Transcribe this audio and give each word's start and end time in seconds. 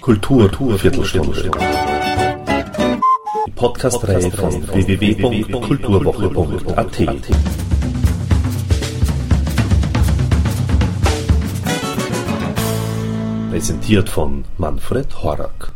Kultur, 0.00 0.48
Viertelstunde. 0.78 1.50
Die 3.46 3.50
Podcast-Reihe 3.50 4.30
von 4.30 4.68
www.kulturwoche.at. 4.68 6.98
Präsentiert 13.50 14.08
von 14.08 14.44
Manfred 14.56 15.22
Horak. 15.22 15.72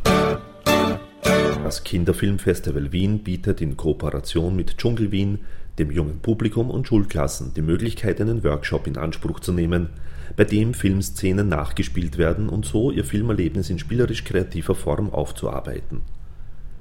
Das 1.64 1.84
Kinderfilmfestival 1.84 2.92
Wien 2.92 3.22
bietet 3.22 3.60
in 3.60 3.76
Kooperation 3.76 4.54
mit 4.54 4.78
Dschungel 4.78 5.10
Wien 5.10 5.40
dem 5.78 5.90
jungen 5.90 6.20
Publikum 6.20 6.70
und 6.70 6.86
Schulklassen 6.86 7.54
die 7.54 7.62
Möglichkeit, 7.62 8.20
einen 8.20 8.44
Workshop 8.44 8.86
in 8.86 8.96
Anspruch 8.96 9.40
zu 9.40 9.52
nehmen, 9.52 9.88
bei 10.36 10.44
dem 10.44 10.74
Filmszenen 10.74 11.48
nachgespielt 11.48 12.18
werden 12.18 12.48
und 12.48 12.64
so 12.64 12.90
ihr 12.90 13.04
Filmerlebnis 13.04 13.70
in 13.70 13.78
spielerisch 13.78 14.24
kreativer 14.24 14.74
Form 14.74 15.10
aufzuarbeiten. 15.10 16.02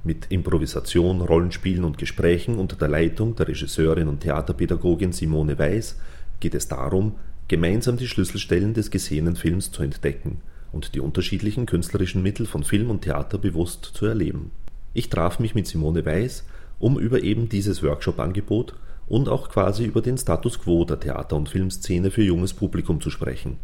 Mit 0.04 0.26
Improvisation, 0.30 1.20
Rollenspielen 1.20 1.84
und 1.84 1.96
Gesprächen 1.96 2.58
unter 2.58 2.76
der 2.76 2.88
Leitung 2.88 3.36
der 3.36 3.48
Regisseurin 3.48 4.08
und 4.08 4.20
Theaterpädagogin 4.20 5.12
Simone 5.12 5.58
Weiß 5.58 5.98
geht 6.40 6.54
es 6.54 6.66
darum, 6.66 7.14
gemeinsam 7.48 7.96
die 7.96 8.08
Schlüsselstellen 8.08 8.74
des 8.74 8.90
gesehenen 8.90 9.36
Films 9.36 9.70
zu 9.70 9.82
entdecken 9.82 10.40
und 10.72 10.94
die 10.94 11.00
unterschiedlichen 11.00 11.66
künstlerischen 11.66 12.22
Mittel 12.22 12.46
von 12.46 12.64
Film 12.64 12.90
und 12.90 13.02
Theater 13.02 13.38
bewusst 13.38 13.84
zu 13.94 14.06
erleben. 14.06 14.50
Ich 14.94 15.08
traf 15.08 15.38
mich 15.38 15.54
mit 15.54 15.66
Simone 15.66 16.04
Weiß, 16.04 16.44
um 16.82 16.98
über 16.98 17.22
eben 17.22 17.48
dieses 17.48 17.82
Workshop-Angebot 17.82 18.74
und 19.06 19.28
auch 19.28 19.48
quasi 19.50 19.84
über 19.84 20.02
den 20.02 20.18
Status 20.18 20.58
quo 20.58 20.84
der 20.84 20.98
Theater- 20.98 21.36
und 21.36 21.48
Filmszene 21.48 22.10
für 22.10 22.22
junges 22.22 22.54
Publikum 22.54 23.00
zu 23.00 23.08
sprechen. 23.08 23.58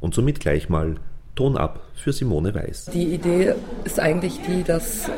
Und 0.00 0.14
somit 0.14 0.40
gleich 0.40 0.70
mal 0.70 0.96
Ton 1.34 1.58
ab 1.58 1.80
für 1.94 2.12
Simone 2.12 2.54
Weiß. 2.54 2.86
Die 2.94 3.14
Idee 3.14 3.54
ist 3.84 4.00
eigentlich 4.00 4.40
die, 4.46 4.62
dass 4.62 5.10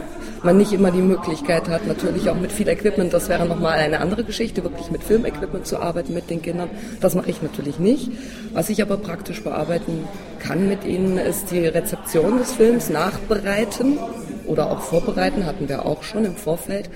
man 0.43 0.57
nicht 0.57 0.73
immer 0.73 0.91
die 0.91 1.01
Möglichkeit 1.01 1.69
hat, 1.69 1.87
natürlich 1.87 2.29
auch 2.29 2.39
mit 2.39 2.51
viel 2.51 2.69
Equipment, 2.69 3.13
das 3.13 3.29
wäre 3.29 3.47
nochmal 3.47 3.79
eine 3.79 4.01
andere 4.01 4.25
Geschichte, 4.25 4.65
wirklich 4.65 4.91
mit 4.91 5.05
Filmequipment 5.05 5.67
zu 5.67 5.79
arbeiten 5.79 6.13
mit 6.13 6.31
den 6.31 6.43
Kindern. 6.43 6.71
Das 7.01 7.15
mache 7.15 7.31
ich 7.31 7.41
natürlich 7.41 7.79
nicht. 7.79 8.11
Was 8.53 8.69
ich 8.69 8.83
aber 8.83 8.97
praktisch 8.97 9.43
bearbeiten 9.43 10.09
kann 10.41 10.69
mit 10.69 10.85
ihnen, 10.85 11.19
ist 11.19 11.53
die 11.53 11.67
Rezeption 11.67 12.39
des 12.39 12.53
Films 12.53 12.91
nachbereiten 12.91 13.99
oder 14.47 14.71
auch 14.71 14.81
vorbereiten, 14.81 15.47
hatten 15.47 15.69
wir 15.69 15.87
auch 15.87 16.03
schon 16.03 16.25
im 16.25 16.37
Vorfeld 16.37 16.91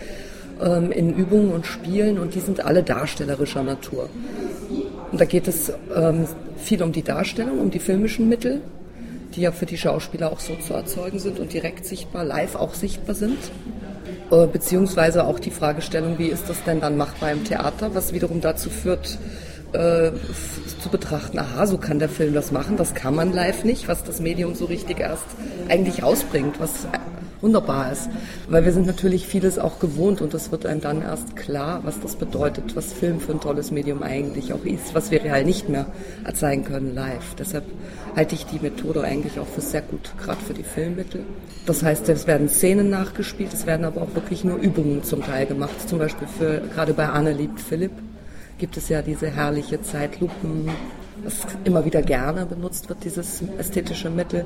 ähm, 0.61 0.93
in 0.93 1.15
Übungen 1.15 1.53
und 1.53 1.67
Spielen 1.67 2.19
und 2.19 2.35
die 2.35 2.41
sind 2.41 2.65
alle 2.65 2.83
darstellerischer 2.83 3.63
Natur. 3.63 4.09
Und 5.11 5.21
da 5.21 5.25
geht 5.25 5.49
es 5.49 5.73
ähm, 5.95 6.27
viel 6.57 6.83
um 6.83 6.93
die 6.93 7.03
Darstellung, 7.03 7.59
um 7.59 7.71
die 7.71 7.79
filmischen 7.79 8.29
Mittel, 8.29 8.61
die 9.35 9.43
ja 9.43 9.53
für 9.53 9.67
die 9.67 9.79
Schauspieler 9.79 10.33
auch 10.33 10.41
so 10.41 10.55
zu 10.57 10.75
erzeugen 10.75 11.19
sind 11.19 11.39
und 11.39 11.53
direkt 11.53 11.87
sichtbar, 11.87 12.25
live 12.25 12.57
auch 12.57 12.75
sichtbar 12.75 13.15
sind. 13.15 13.39
Äh, 14.31 14.47
beziehungsweise 14.47 15.25
auch 15.25 15.39
die 15.39 15.51
Fragestellung, 15.51 16.19
wie 16.19 16.27
ist 16.27 16.49
das 16.49 16.63
denn 16.65 16.81
dann 16.81 16.97
machbar 16.97 17.33
im 17.33 17.45
Theater, 17.45 17.95
was 17.95 18.13
wiederum 18.13 18.41
dazu 18.41 18.69
führt, 18.69 19.19
äh, 19.73 20.11
zu 20.83 20.89
betrachten, 20.91 21.39
aha, 21.39 21.67
so 21.67 21.79
kann 21.79 21.99
der 21.99 22.09
Film 22.09 22.35
das 22.35 22.53
machen, 22.53 22.77
das 22.77 22.95
kann 22.95 23.15
man 23.15 23.33
live 23.33 23.65
nicht, 23.65 23.89
was 23.89 24.05
das 24.05 24.21
Medium 24.21 24.55
so 24.55 24.67
richtig 24.67 25.01
erst 25.01 25.25
eigentlich 25.69 26.03
rausbringt, 26.03 26.61
was 26.61 26.87
wunderbar 27.41 27.93
ist. 27.93 28.09
Weil 28.49 28.65
wir 28.65 28.73
sind 28.73 28.87
natürlich 28.87 29.27
vieles 29.27 29.59
auch 29.59 29.79
gewohnt 29.79 30.21
und 30.21 30.35
es 30.35 30.51
wird 30.51 30.67
einem 30.67 30.81
dann 30.81 31.03
erst 31.03 31.37
klar, 31.37 31.81
was 31.85 32.01
das 32.01 32.17
bedeutet, 32.17 32.77
was 32.77 32.93
Film 32.93 33.21
für 33.21 33.33
ein 33.33 33.41
tolles 33.41 33.71
Medium 33.71 34.03
eigentlich 34.03 34.53
auch 34.53 34.65
ist, 34.65 34.95
was 34.95 35.11
wir 35.11 35.23
real 35.23 35.45
nicht 35.45 35.69
mehr 35.69 35.87
erzeigen 36.25 36.65
können 36.65 36.95
live. 36.95 37.35
Deshalb 37.39 37.65
halte 38.17 38.35
ich 38.35 38.47
die 38.47 38.59
Methode 38.59 39.03
eigentlich 39.03 39.39
auch 39.39 39.47
für 39.47 39.61
sehr 39.61 39.83
gut, 39.83 40.13
gerade 40.23 40.41
für 40.41 40.55
die 40.55 40.63
Filmmittel. 40.63 41.23
Das 41.67 41.83
heißt, 41.83 42.09
es 42.09 42.27
werden 42.27 42.49
Szenen 42.49 42.91
nachgespielt, 42.91 43.53
es 43.53 43.67
werden 43.67 43.85
aber 43.85 44.03
auch 44.03 44.15
wirklich 44.15 44.45
nur 44.45 44.57
Übungen 44.57 45.05
zum 45.05 45.23
Teil 45.23 45.47
gemacht. 45.47 45.89
Zum 45.89 45.99
Beispiel 45.99 46.27
für, 46.27 46.63
gerade 46.75 46.95
bei 46.95 47.09
Anne 47.09 47.33
liebt 47.33 47.61
Philipp 47.61 47.93
gibt 48.59 48.77
es 48.77 48.89
ja 48.89 49.03
diese 49.03 49.31
herrliche 49.31 49.81
Zeitlupen, 49.83 50.69
was 51.23 51.47
immer 51.65 51.85
wieder 51.85 52.03
gerne 52.03 52.45
benutzt 52.47 52.89
wird, 52.89 53.05
dieses 53.05 53.43
ästhetische 53.59 54.11
Mittel 54.11 54.45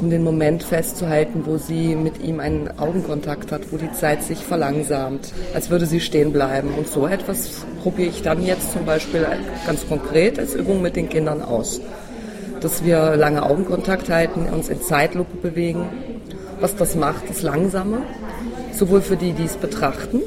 um 0.00 0.08
den 0.08 0.24
Moment 0.24 0.62
festzuhalten, 0.62 1.42
wo 1.44 1.58
sie 1.58 1.94
mit 1.94 2.22
ihm 2.22 2.40
einen 2.40 2.78
Augenkontakt 2.78 3.52
hat, 3.52 3.70
wo 3.70 3.76
die 3.76 3.92
Zeit 3.92 4.22
sich 4.22 4.38
verlangsamt, 4.38 5.32
als 5.54 5.68
würde 5.68 5.84
sie 5.84 6.00
stehen 6.00 6.32
bleiben. 6.32 6.70
Und 6.76 6.88
so 6.88 7.06
etwas 7.06 7.66
probiere 7.82 8.08
ich 8.08 8.22
dann 8.22 8.42
jetzt 8.42 8.72
zum 8.72 8.86
Beispiel 8.86 9.26
ganz 9.66 9.86
konkret 9.86 10.38
als 10.38 10.54
Übung 10.54 10.80
mit 10.80 10.96
den 10.96 11.08
Kindern 11.08 11.42
aus. 11.42 11.80
Dass 12.60 12.84
wir 12.84 13.16
lange 13.16 13.42
Augenkontakt 13.42 14.08
halten, 14.08 14.46
uns 14.46 14.68
in 14.68 14.80
Zeitlupe 14.80 15.36
bewegen. 15.36 15.84
Was 16.60 16.76
das 16.76 16.94
macht, 16.94 17.28
ist 17.30 17.42
langsamer, 17.42 18.02
sowohl 18.72 19.02
für 19.02 19.16
die, 19.16 19.32
die 19.32 19.44
es 19.44 19.56
betrachten. 19.56 20.22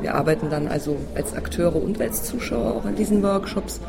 Wir 0.00 0.14
arbeiten 0.14 0.50
dann 0.50 0.66
also 0.68 0.96
als 1.14 1.34
Akteure 1.34 1.76
und 1.76 2.00
als 2.00 2.24
Zuschauer 2.24 2.74
auch 2.74 2.84
an 2.84 2.96
diesen 2.96 3.22
Workshops 3.22 3.80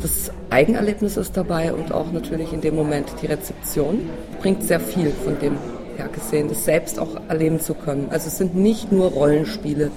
das 0.00 0.30
Eigenerlebnis 0.50 1.16
ist 1.16 1.36
dabei 1.36 1.72
und 1.72 1.92
auch 1.92 2.12
natürlich 2.12 2.52
in 2.52 2.60
dem 2.60 2.74
Moment 2.74 3.08
die 3.22 3.26
Rezeption 3.26 4.08
bringt 4.40 4.62
sehr 4.62 4.80
viel 4.80 5.10
von 5.24 5.38
dem 5.38 5.56
her 5.96 6.08
gesehen, 6.08 6.48
das 6.48 6.64
selbst 6.64 6.98
auch 6.98 7.20
erleben 7.28 7.60
zu 7.60 7.74
können. 7.74 8.08
Also 8.10 8.28
es 8.28 8.38
sind 8.38 8.54
nicht 8.54 8.92
nur 8.92 9.10
Rollenspiele 9.10 9.90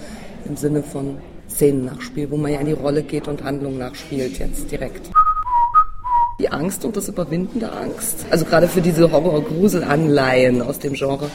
im 0.45 0.57
Sinne 0.57 0.84
von 0.84 1.17
Szenennachspiel, 1.50 2.31
wo 2.31 2.38
man 2.38 2.51
ja 2.51 2.59
in 2.59 2.66
die 2.67 2.73
Rolle 2.73 3.03
geht 3.03 3.28
und 3.28 3.44
Handlung 3.44 3.78
nachspielt 3.78 4.40
jetzt 4.40 4.72
direkt. 4.72 5.11
Die 6.40 6.51
Angst 6.51 6.84
und 6.85 6.97
das 6.97 7.07
Überwinden 7.07 7.59
der 7.59 7.75
Angst, 7.75 8.25
also 8.31 8.45
gerade 8.45 8.67
für 8.67 8.81
diese 8.81 9.11
Horror-Grusel-Anleihen 9.11 10.61
aus 10.61 10.79
dem 10.79 10.94
Genre, 10.94 11.29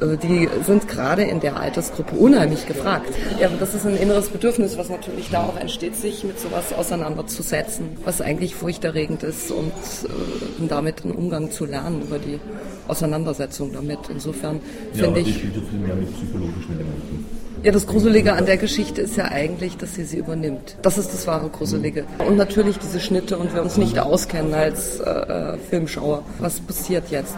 äh, 0.00 0.16
die 0.16 0.48
sind 0.64 0.88
gerade 0.88 1.22
in 1.22 1.40
der 1.40 1.58
Altersgruppe 1.58 2.16
unheimlich 2.16 2.66
gefragt. 2.66 3.08
Ja, 3.40 3.48
das 3.58 3.74
ist 3.74 3.86
ein 3.86 3.96
inneres 3.96 4.28
Bedürfnis, 4.28 4.76
was 4.78 4.88
natürlich 4.88 5.30
da 5.30 5.44
auch 5.44 5.58
entsteht, 5.58 5.96
sich 5.96 6.24
mit 6.24 6.38
sowas 6.38 6.72
auseinanderzusetzen, 6.72 7.96
was 8.04 8.20
eigentlich 8.20 8.54
furchterregend 8.54 9.22
ist 9.22 9.50
und 9.50 9.72
äh, 9.72 10.68
damit 10.68 11.04
einen 11.04 11.14
Umgang 11.14 11.50
zu 11.50 11.64
lernen 11.64 12.02
über 12.02 12.18
die 12.18 12.40
Auseinandersetzung 12.86 13.72
damit. 13.72 14.00
Insofern 14.08 14.60
ja, 14.94 15.04
finde 15.04 15.20
ich. 15.20 15.44
Mehr 15.44 15.94
mit 15.94 16.14
psychologischen 16.14 16.74
Elementen. 16.74 17.26
Ja, 17.64 17.72
das 17.72 17.88
Gruselige 17.88 18.34
an 18.34 18.46
der 18.46 18.56
Geschichte 18.56 19.02
ist 19.02 19.16
ja 19.16 19.24
eigentlich, 19.24 19.76
dass 19.76 19.96
sie 19.96 20.04
sie 20.04 20.18
übernimmt. 20.18 20.76
Das 20.82 20.96
ist 20.96 21.12
das 21.12 21.26
wahre 21.26 21.48
Gruselige. 21.48 22.04
Und 22.24 22.36
natürlich 22.36 22.78
diese 22.78 23.00
Schnitte 23.00 23.36
und 23.36 23.52
wir 23.52 23.62
uns 23.62 23.76
nicht 23.76 23.98
auskennen 23.98 24.54
als 24.54 25.00
äh, 25.00 25.10
äh 25.10 25.58
Filmschauer. 25.68 26.22
Was 26.38 26.60
passiert 26.60 27.10
jetzt? 27.10 27.36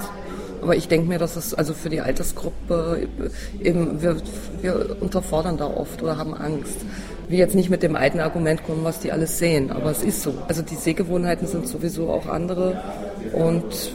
Aber 0.62 0.76
ich 0.76 0.88
denke 0.88 1.09
mir, 1.09 1.19
dass 1.19 1.37
es 1.37 1.54
also 1.54 1.75
für 1.75 1.88
die 1.88 2.00
Altersgruppe 2.00 3.09
eben, 3.62 4.03
wir, 4.03 4.16
wir 4.60 4.97
unterfordern 5.00 5.56
da 5.56 5.66
oft 5.66 6.03
oder 6.03 6.16
haben 6.16 6.34
Angst. 6.34 6.76
Wir 7.28 7.38
jetzt 7.38 7.54
nicht 7.54 7.71
mit 7.71 7.82
dem 7.82 7.97
alten 7.97 8.21
Argument 8.21 8.65
kommen, 8.65 8.84
was 8.84 9.00
die 9.00 9.12
alles 9.12 9.38
sehen, 9.38 9.71
aber 9.71 9.91
es 9.91 10.03
ist 10.03 10.22
so. 10.22 10.34
Also 10.48 10.62
die 10.62 10.75
Sehgewohnheiten 10.75 11.47
sind 11.47 11.69
sowieso 11.69 12.10
auch 12.10 12.26
andere 12.26 12.82
und 13.32 13.93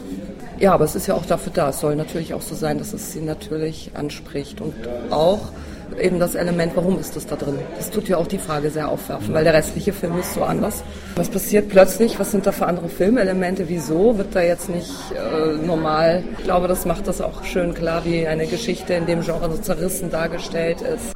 ja, 0.57 0.73
aber 0.73 0.85
es 0.85 0.95
ist 0.95 1.07
ja 1.07 1.15
auch 1.15 1.25
dafür 1.25 1.51
da. 1.53 1.69
Es 1.69 1.81
soll 1.81 1.97
natürlich 1.97 2.33
auch 2.33 2.41
so 2.41 2.55
sein, 2.55 2.77
dass 2.77 2.93
es 2.93 3.11
sie 3.11 3.21
natürlich 3.21 3.91
anspricht 3.93 4.61
und 4.61 4.73
auch 5.09 5.51
eben 5.99 6.19
das 6.19 6.35
Element, 6.35 6.73
warum 6.75 6.99
ist 6.99 7.15
das 7.15 7.25
da 7.25 7.35
drin? 7.35 7.57
Das 7.77 7.89
tut 7.89 8.07
ja 8.07 8.17
auch 8.17 8.27
die 8.27 8.37
Frage 8.37 8.69
sehr 8.69 8.89
aufwerfen, 8.89 9.33
weil 9.33 9.43
der 9.43 9.53
restliche 9.53 9.93
Film 9.93 10.19
ist 10.19 10.33
so 10.33 10.43
anders. 10.43 10.83
Was 11.15 11.29
passiert 11.29 11.69
plötzlich? 11.69 12.19
Was 12.19 12.31
sind 12.31 12.45
da 12.45 12.51
für 12.51 12.65
andere 12.67 12.89
Filmelemente? 12.89 13.69
Wieso 13.69 14.17
wird 14.17 14.35
da 14.35 14.41
jetzt 14.41 14.69
nicht 14.69 14.91
äh, 15.11 15.65
normal? 15.65 16.23
Ich 16.37 16.43
glaube, 16.43 16.67
das 16.67 16.85
macht 16.85 17.07
das 17.07 17.21
auch 17.21 17.43
schön 17.43 17.73
klar, 17.73 18.03
wie 18.05 18.27
eine 18.27 18.47
Geschichte 18.47 18.93
in 18.93 19.05
dem 19.05 19.21
Genre 19.21 19.49
so 19.51 19.57
zerrissen 19.57 20.11
dargestellt 20.11 20.81
ist. 20.81 21.13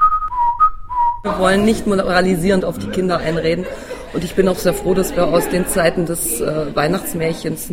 Wir 1.24 1.38
wollen 1.38 1.66
nicht 1.66 1.86
moralisierend 1.86 2.64
auf 2.64 2.78
die 2.78 2.88
Kinder 2.88 3.18
einreden. 3.18 3.66
Und 4.14 4.24
ich 4.24 4.36
bin 4.36 4.48
auch 4.48 4.58
sehr 4.58 4.74
froh, 4.74 4.94
dass 4.94 5.16
wir 5.16 5.28
aus 5.28 5.50
den 5.50 5.68
Zeiten 5.68 6.06
des 6.06 6.42
äh, 6.42 6.76
Weihnachtsmärchens, 6.76 7.70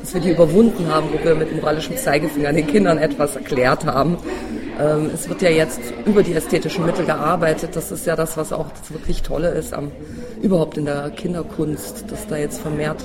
dass 0.00 0.14
wir 0.14 0.20
die 0.20 0.30
überwunden 0.30 0.88
haben, 0.92 1.08
wo 1.12 1.24
wir 1.24 1.34
mit 1.34 1.54
moralischem 1.54 1.96
Zeigefinger 1.96 2.52
den 2.52 2.66
Kindern 2.66 2.98
etwas 2.98 3.36
erklärt 3.36 3.84
haben. 3.84 4.16
Ähm, 4.78 5.10
es 5.14 5.28
wird 5.28 5.42
ja 5.42 5.50
jetzt 5.50 5.80
über 6.04 6.22
die 6.22 6.34
ästhetischen 6.34 6.84
Mittel 6.84 7.06
gearbeitet. 7.06 7.74
Das 7.74 7.90
ist 7.90 8.06
ja 8.06 8.16
das, 8.16 8.36
was 8.36 8.52
auch 8.52 8.70
das 8.70 8.92
wirklich 8.92 9.22
Tolle 9.22 9.48
ist 9.50 9.72
am, 9.72 9.90
überhaupt 10.42 10.76
in 10.76 10.84
der 10.84 11.10
Kinderkunst, 11.10 12.10
dass 12.10 12.26
da 12.26 12.36
jetzt 12.36 12.60
vermehrt 12.60 13.02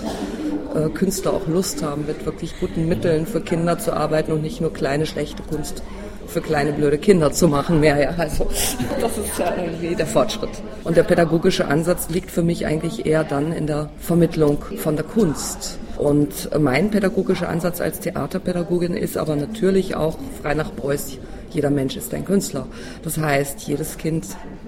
äh, 0.76 0.90
Künstler 0.90 1.34
auch 1.34 1.48
Lust 1.48 1.84
haben, 1.84 2.06
mit 2.06 2.26
wirklich 2.26 2.60
guten 2.60 2.88
Mitteln 2.88 3.26
für 3.26 3.42
Kinder 3.42 3.80
zu 3.80 3.94
arbeiten 3.94 4.32
und 4.32 4.42
nicht 4.42 4.62
nur 4.62 4.74
kleine, 4.74 5.06
schlechte 5.06 5.44
Kunst 5.44 5.84
für 6.28 6.42
kleine, 6.42 6.72
blöde 6.72 6.98
Kinder 6.98 7.32
zu 7.32 7.48
machen 7.48 7.80
mehr. 7.80 8.00
Ja. 8.00 8.14
Also 8.18 8.46
das 9.02 9.18
ist 9.18 9.38
ja 9.38 9.54
irgendwie 9.56 9.96
der 9.96 10.08
Fortschritt. 10.08 10.50
Und 10.84 10.98
der 10.98 11.04
pädagogische 11.04 11.68
Ansatz 11.68 12.10
liegt 12.10 12.32
für 12.32 12.44
mich 12.44 12.66
eigentlich 12.66 13.06
eher 13.06 13.24
dann 13.24 13.52
in 13.52 13.68
der 13.68 13.90
Vermittlung 14.00 14.60
von 14.78 14.96
der 14.96 15.06
Kunst. 15.06 15.78
Und 15.98 16.50
mein 16.60 16.90
pädagogischer 16.90 17.48
Ansatz 17.48 17.80
als 17.80 18.00
Theaterpädagogin 18.00 18.96
ist 18.96 19.18
aber 19.18 19.36
natürlich 19.36 19.96
auch 19.96 20.18
frei 20.42 20.54
nach 20.54 20.72
Beuys 20.72 21.20
jeder 21.54 21.70
Mensch 21.70 21.96
ist 21.96 22.14
ein 22.14 22.26
Künstler. 22.26 22.68
Das 23.04 23.18
heißt, 23.18 23.68
jedes 23.68 23.98
Kind 23.98 24.26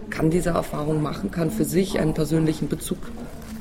kann 0.10 0.30
diese 0.30 0.52
Erfahrung 0.52 1.02
machen, 1.02 1.32
kann 1.32 1.52
für 1.52 1.66
sich 1.66 2.00
einen 2.00 2.14
persönlichen 2.14 2.68
Bezug 2.68 3.00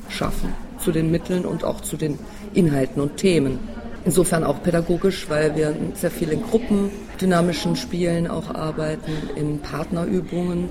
schaffen 0.09 0.53
zu 0.79 0.91
den 0.91 1.11
Mitteln 1.11 1.45
und 1.45 1.63
auch 1.63 1.81
zu 1.81 1.97
den 1.97 2.19
Inhalten 2.53 3.01
und 3.01 3.17
Themen. 3.17 3.59
Insofern 4.05 4.43
auch 4.43 4.61
pädagogisch, 4.61 5.29
weil 5.29 5.55
wir 5.55 5.75
sehr 5.95 6.11
viel 6.11 6.29
in 6.29 6.43
gruppendynamischen 6.43 7.77
Spielen 7.77 8.27
auch 8.27 8.53
arbeiten, 8.53 9.13
in 9.35 9.59
Partnerübungen 9.59 10.67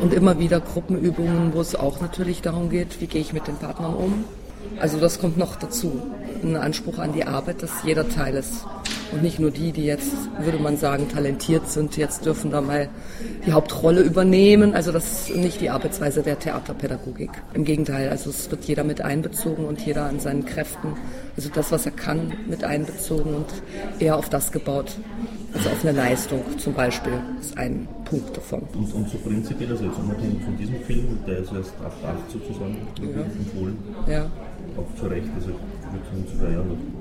und 0.00 0.14
immer 0.14 0.38
wieder 0.38 0.60
Gruppenübungen, 0.60 1.52
wo 1.52 1.60
es 1.60 1.74
auch 1.74 2.00
natürlich 2.00 2.40
darum 2.40 2.70
geht, 2.70 3.00
wie 3.00 3.06
gehe 3.06 3.20
ich 3.20 3.34
mit 3.34 3.46
den 3.46 3.56
Partnern 3.56 3.94
um. 3.94 4.24
Also 4.80 4.98
das 4.98 5.20
kommt 5.20 5.36
noch 5.36 5.56
dazu. 5.56 6.00
Ein 6.42 6.56
Anspruch 6.56 6.98
an 6.98 7.12
die 7.12 7.24
Arbeit, 7.24 7.62
dass 7.62 7.70
jeder 7.84 8.08
Teil 8.08 8.34
ist. 8.36 8.64
Und 9.12 9.22
nicht 9.22 9.40
nur 9.40 9.50
die, 9.50 9.72
die 9.72 9.84
jetzt, 9.84 10.12
würde 10.38 10.58
man 10.58 10.76
sagen, 10.76 11.08
talentiert 11.08 11.68
sind, 11.68 11.96
jetzt 11.96 12.26
dürfen 12.26 12.50
da 12.50 12.60
mal 12.60 12.88
die 13.44 13.52
Hauptrolle 13.52 14.02
übernehmen. 14.02 14.74
Also 14.74 14.92
das 14.92 15.28
ist 15.28 15.36
nicht 15.36 15.60
die 15.60 15.70
Arbeitsweise 15.70 16.22
der 16.22 16.38
Theaterpädagogik. 16.38 17.30
Im 17.54 17.64
Gegenteil, 17.64 18.08
also 18.08 18.30
es 18.30 18.50
wird 18.50 18.64
jeder 18.64 18.84
mit 18.84 19.00
einbezogen 19.00 19.64
und 19.64 19.80
jeder 19.80 20.04
an 20.04 20.20
seinen 20.20 20.44
Kräften, 20.44 20.94
also 21.36 21.48
das, 21.52 21.72
was 21.72 21.86
er 21.86 21.92
kann, 21.92 22.32
mit 22.48 22.62
einbezogen 22.62 23.34
und 23.34 23.46
eher 23.98 24.16
auf 24.16 24.28
das 24.28 24.52
gebaut. 24.52 24.96
Also 25.52 25.70
auf 25.70 25.84
eine 25.84 25.96
Leistung 25.96 26.42
zum 26.58 26.74
Beispiel 26.74 27.12
ist 27.40 27.58
ein 27.58 27.88
Punkt 28.04 28.36
davon. 28.36 28.62
Und, 28.74 28.94
und 28.94 29.08
so 29.08 29.18
prinzipiell, 29.18 29.70
also 29.70 29.84
jetzt 29.84 29.98
unabhängig 29.98 30.42
von 30.44 30.56
diesem 30.56 30.80
Film, 30.82 31.18
der 31.26 31.38
ist 31.38 31.52
erst 31.52 31.74
ab 31.84 31.92
8 32.04 32.30
sozusagen 32.30 32.76
ja. 33.00 33.22
empfohlen. 33.22 33.78
Ja. 34.06 34.26
Auch 34.76 35.00
zu 35.00 35.06
Recht, 35.06 35.26
also 35.34 35.48
wir 35.48 36.00
können 36.08 36.26
sogar 36.32 36.52
ja 36.52 36.58
noch 36.58 36.99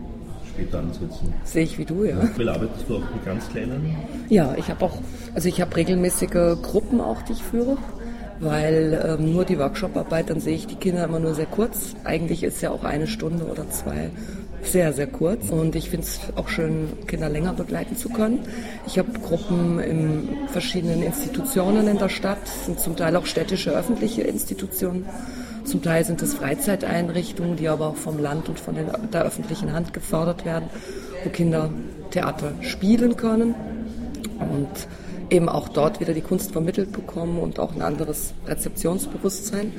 später 0.60 0.80
ansetzen. 0.80 1.34
Sehe 1.44 1.64
ich 1.64 1.78
wie 1.78 1.86
du, 1.86 2.04
ja. 2.04 2.18
Weil 2.38 2.50
arbeitest 2.50 2.88
du 2.88 2.98
auch 2.98 3.14
mit 3.14 3.26
ganz 3.26 3.48
kleinen? 3.50 3.96
Ja, 4.30 4.56
ich 4.58 4.70
habe 4.70 4.86
auch, 4.86 4.98
also 5.34 5.48
ich 5.48 5.62
habe 5.62 5.76
regelmäßige 5.76 6.62
Gruppen 6.62 7.02
auch, 7.02 7.22
die 7.24 7.34
ich 7.34 7.44
führe 7.44 7.78
weil 8.42 9.18
ähm, 9.20 9.34
nur 9.34 9.46
die 9.46 9.60
Workshop-Arbeit, 9.60 10.30
dann 10.30 10.40
sehe 10.40 10.56
ich 10.56 10.68
die 10.68 10.76
Kinder 10.76 11.04
immer 11.04 11.20
nur 11.20 11.36
sehr 11.36 11.46
kurz. 11.46 11.96
Eigentlich 12.04 12.44
ist 12.44 12.62
ja 12.62 12.72
auch 12.72 12.84
eine 12.84 13.08
Stunde 13.08 13.46
oder 13.46 13.70
zwei 13.70 14.12
sehr, 14.62 14.94
sehr 14.94 15.08
kurz. 15.08 15.50
Und 15.50 15.76
ich 15.76 15.90
finde 15.90 16.06
es 16.06 16.20
auch 16.36 16.50
schön, 16.50 16.90
Kinder 17.08 17.30
länger 17.30 17.54
begleiten 17.54 17.96
zu 17.96 18.10
können. 18.10 18.40
Ich 18.86 18.98
habe 18.98 19.12
Gruppen 19.20 19.80
in 19.80 20.30
verschiedenen 20.48 21.02
Institutionen 21.02 21.88
in 21.88 21.98
der 21.98 22.10
Stadt, 22.10 22.46
sind 22.66 22.80
zum 22.80 22.96
Teil 22.96 23.16
auch 23.16 23.26
städtische 23.26 23.72
öffentliche 23.72 24.22
Institutionen. 24.22 25.06
Zum 25.70 25.84
Teil 25.84 26.04
sind 26.04 26.22
es 26.24 26.34
Freizeiteinrichtungen, 26.34 27.56
die 27.56 27.68
aber 27.68 27.88
auch 27.90 27.96
vom 27.96 28.18
Land 28.18 28.50
und 28.50 28.60
von 28.60 28.76
der 28.76 29.24
öffentlichen 29.24 29.72
Hand 29.72 29.94
gefördert 29.94 30.44
werden, 30.44 30.70
wo 31.24 31.30
Kinder 31.30 31.70
Theater 32.10 32.54
spielen 32.62 33.16
können 33.18 33.54
und 34.40 34.68
eben 35.30 35.48
auch 35.48 35.70
dort 35.70 36.00
wieder 36.00 36.14
die 36.14 36.22
Kunst 36.22 36.54
vermittelt 36.54 36.92
bekommen 36.92 37.38
und 37.38 37.60
auch 37.60 37.76
ein 37.76 37.84
anderes 37.84 38.34
Rezeptionsbewusstsein. 38.48 39.72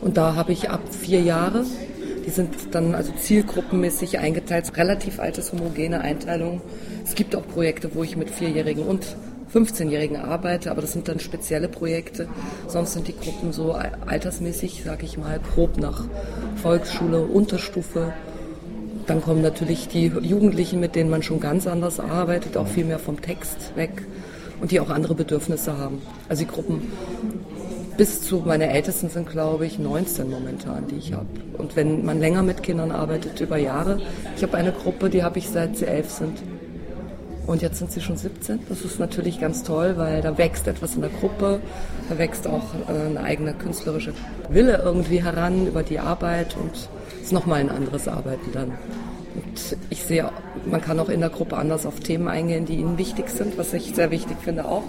Und 0.00 0.16
da 0.16 0.34
habe 0.34 0.50
ich 0.50 0.68
ab 0.68 0.80
vier 0.90 1.20
Jahre 1.20 1.64
die 2.26 2.30
sind 2.30 2.74
dann 2.74 2.94
also 2.94 3.12
zielgruppenmäßig 3.12 4.18
eingeteilt, 4.18 4.76
relativ 4.76 5.18
altes 5.20 5.52
homogene 5.52 6.00
Einteilung. 6.00 6.60
Es 7.04 7.14
gibt 7.14 7.34
auch 7.34 7.46
Projekte, 7.46 7.94
wo 7.94 8.02
ich 8.02 8.16
mit 8.16 8.30
Vierjährigen 8.30 8.84
und 8.84 9.16
15-Jährigen 9.54 10.16
arbeite, 10.16 10.70
aber 10.70 10.80
das 10.80 10.92
sind 10.92 11.08
dann 11.08 11.18
spezielle 11.20 11.68
Projekte. 11.68 12.28
Sonst 12.68 12.92
sind 12.92 13.08
die 13.08 13.16
Gruppen 13.16 13.52
so 13.52 13.72
altersmäßig, 13.72 14.82
sage 14.84 15.04
ich 15.04 15.18
mal, 15.18 15.40
grob 15.54 15.76
nach 15.78 16.04
Volksschule, 16.56 17.22
Unterstufe. 17.22 18.12
Dann 19.06 19.22
kommen 19.22 19.42
natürlich 19.42 19.88
die 19.88 20.06
Jugendlichen, 20.06 20.78
mit 20.78 20.94
denen 20.94 21.10
man 21.10 21.22
schon 21.22 21.40
ganz 21.40 21.66
anders 21.66 21.98
arbeitet, 21.98 22.56
auch 22.56 22.68
viel 22.68 22.84
mehr 22.84 23.00
vom 23.00 23.20
Text 23.20 23.74
weg 23.74 24.02
und 24.60 24.70
die 24.70 24.78
auch 24.78 24.90
andere 24.90 25.14
Bedürfnisse 25.14 25.76
haben. 25.76 26.00
Also 26.28 26.44
die 26.44 26.50
Gruppen 26.50 26.82
bis 27.96 28.22
zu, 28.22 28.42
meine 28.46 28.70
Ältesten 28.70 29.08
sind 29.10 29.28
glaube 29.28 29.66
ich 29.66 29.78
19 29.78 30.30
momentan, 30.30 30.86
die 30.86 30.96
ich 30.96 31.12
habe. 31.12 31.26
Und 31.58 31.76
wenn 31.76 32.04
man 32.04 32.20
länger 32.20 32.42
mit 32.42 32.62
Kindern 32.62 32.92
arbeitet, 32.92 33.40
über 33.40 33.58
Jahre, 33.58 34.00
ich 34.36 34.42
habe 34.42 34.56
eine 34.56 34.72
Gruppe, 34.72 35.10
die 35.10 35.22
habe 35.22 35.38
ich 35.38 35.48
seit 35.48 35.76
sie 35.76 35.86
elf 35.86 36.08
sind. 36.10 36.38
Und 37.50 37.62
jetzt 37.62 37.80
sind 37.80 37.90
sie 37.90 38.00
schon 38.00 38.16
17. 38.16 38.60
Das 38.68 38.82
ist 38.82 39.00
natürlich 39.00 39.40
ganz 39.40 39.64
toll, 39.64 39.94
weil 39.96 40.22
da 40.22 40.38
wächst 40.38 40.68
etwas 40.68 40.94
in 40.94 41.00
der 41.00 41.10
Gruppe, 41.10 41.58
da 42.08 42.16
wächst 42.16 42.46
auch 42.46 42.62
äh, 42.88 43.06
eine 43.06 43.24
eigene 43.24 43.54
künstlerische 43.54 44.12
Wille 44.48 44.80
irgendwie 44.84 45.20
heran 45.20 45.66
über 45.66 45.82
die 45.82 45.98
Arbeit 45.98 46.56
und 46.56 46.70
es 47.16 47.24
ist 47.24 47.32
nochmal 47.32 47.58
ein 47.58 47.68
anderes 47.68 48.06
Arbeiten 48.06 48.52
dann. 48.52 48.68
Und 49.34 49.76
ich 49.90 50.04
sehe, 50.04 50.30
man 50.64 50.80
kann 50.80 51.00
auch 51.00 51.08
in 51.08 51.18
der 51.18 51.30
Gruppe 51.30 51.56
anders 51.56 51.86
auf 51.86 51.98
Themen 51.98 52.28
eingehen, 52.28 52.66
die 52.66 52.76
ihnen 52.76 52.98
wichtig 52.98 53.28
sind, 53.28 53.58
was 53.58 53.72
ich 53.72 53.96
sehr 53.96 54.12
wichtig 54.12 54.36
finde 54.40 54.66
auch 54.66 54.84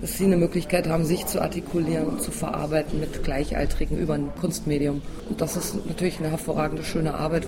dass 0.00 0.18
sie 0.18 0.24
eine 0.24 0.36
Möglichkeit 0.36 0.86
haben, 0.86 1.06
sich 1.06 1.24
zu 1.24 1.40
artikulieren 1.40 2.06
und 2.06 2.20
zu 2.20 2.30
verarbeiten 2.30 3.00
mit 3.00 3.24
Gleichaltrigen 3.24 3.96
über 3.96 4.12
ein 4.12 4.30
Kunstmedium. 4.38 5.00
Und 5.30 5.40
das 5.40 5.56
ist 5.56 5.86
natürlich 5.86 6.18
eine 6.18 6.28
hervorragende, 6.28 6.84
schöne 6.84 7.14
Arbeit. 7.14 7.46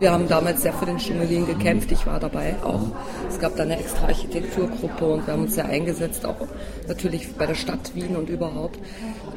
Wir 0.00 0.12
haben 0.12 0.28
damals 0.28 0.62
sehr 0.62 0.72
für 0.72 0.86
den 0.86 0.98
Schimmelin 0.98 1.44
gekämpft. 1.44 1.92
Ich 1.92 2.06
war 2.06 2.18
dabei 2.18 2.56
auch. 2.64 2.86
Es 3.28 3.38
gab 3.38 3.54
da 3.56 3.64
eine 3.64 3.78
extra 3.78 4.06
Architekturgruppe 4.06 5.04
und 5.04 5.26
wir 5.26 5.34
haben 5.34 5.42
uns 5.42 5.56
sehr 5.56 5.66
eingesetzt, 5.66 6.24
auch 6.24 6.48
natürlich 6.88 7.34
bei 7.34 7.44
der 7.44 7.54
Stadt 7.54 7.94
Wien 7.94 8.16
und 8.16 8.30
überhaupt 8.30 8.78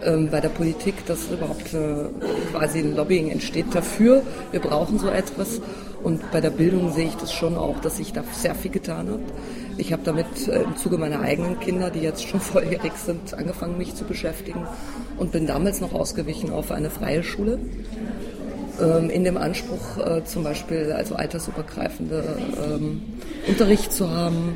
ähm, 0.05 0.29
bei 0.31 0.39
der 0.39 0.47
Politik, 0.47 1.05
dass 1.05 1.29
überhaupt 1.29 1.73
äh, 1.73 2.05
quasi 2.53 2.79
ein 2.79 2.95
Lobbying 2.95 3.29
entsteht 3.29 3.75
dafür. 3.75 4.23
Wir 4.51 4.61
brauchen 4.61 4.99
so 4.99 5.09
etwas. 5.09 5.59
Und 6.01 6.31
bei 6.31 6.39
der 6.39 6.49
Bildung 6.49 6.93
sehe 6.93 7.07
ich 7.07 7.15
das 7.15 7.33
schon 7.33 7.57
auch, 7.57 7.81
dass 7.81 7.99
ich 7.99 8.13
da 8.13 8.23
sehr 8.31 8.55
viel 8.55 8.71
getan 8.71 9.09
habe. 9.09 9.23
Ich 9.77 9.91
habe 9.91 10.03
damit 10.05 10.47
äh, 10.47 10.63
im 10.63 10.77
Zuge 10.77 10.97
meiner 10.97 11.19
eigenen 11.19 11.59
Kinder, 11.59 11.89
die 11.89 11.99
jetzt 11.99 12.25
schon 12.25 12.39
volljährig 12.39 12.93
sind, 12.95 13.33
angefangen, 13.33 13.77
mich 13.77 13.95
zu 13.95 14.05
beschäftigen 14.05 14.65
und 15.17 15.33
bin 15.33 15.45
damals 15.45 15.81
noch 15.81 15.93
ausgewichen 15.93 16.51
auf 16.51 16.71
eine 16.71 16.89
freie 16.89 17.23
Schule. 17.23 17.59
Ähm, 18.81 19.09
in 19.09 19.23
dem 19.23 19.37
Anspruch, 19.37 19.97
äh, 19.97 20.23
zum 20.23 20.43
Beispiel 20.43 20.91
also 20.91 21.15
altersübergreifende 21.15 22.23
ähm, 22.63 23.01
Unterricht 23.47 23.91
zu 23.91 24.09
haben, 24.09 24.55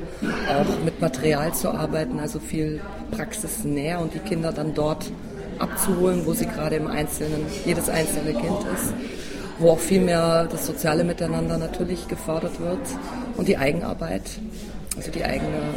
auch 0.49 0.83
mit 0.83 0.99
Material 1.01 1.53
zu 1.53 1.69
arbeiten, 1.69 2.19
also 2.19 2.39
viel 2.39 2.81
praxisnäher 3.11 3.99
und 3.99 4.13
die 4.13 4.19
Kinder 4.19 4.51
dann 4.51 4.73
dort 4.73 5.11
abzuholen, 5.59 6.25
wo 6.25 6.33
sie 6.33 6.45
gerade 6.45 6.77
im 6.77 6.87
Einzelnen, 6.87 7.45
jedes 7.65 7.89
einzelne 7.89 8.33
Kind 8.33 8.65
ist 8.73 8.93
wo 9.59 9.71
auch 9.71 9.79
viel 9.79 10.01
mehr 10.01 10.47
das 10.51 10.67
soziale 10.67 11.03
Miteinander 11.03 11.57
natürlich 11.57 12.07
gefördert 12.07 12.59
wird 12.59 12.77
und 13.37 13.47
die 13.47 13.57
Eigenarbeit 13.57 14.21
also 14.97 15.11
die 15.11 15.23
eigene 15.23 15.75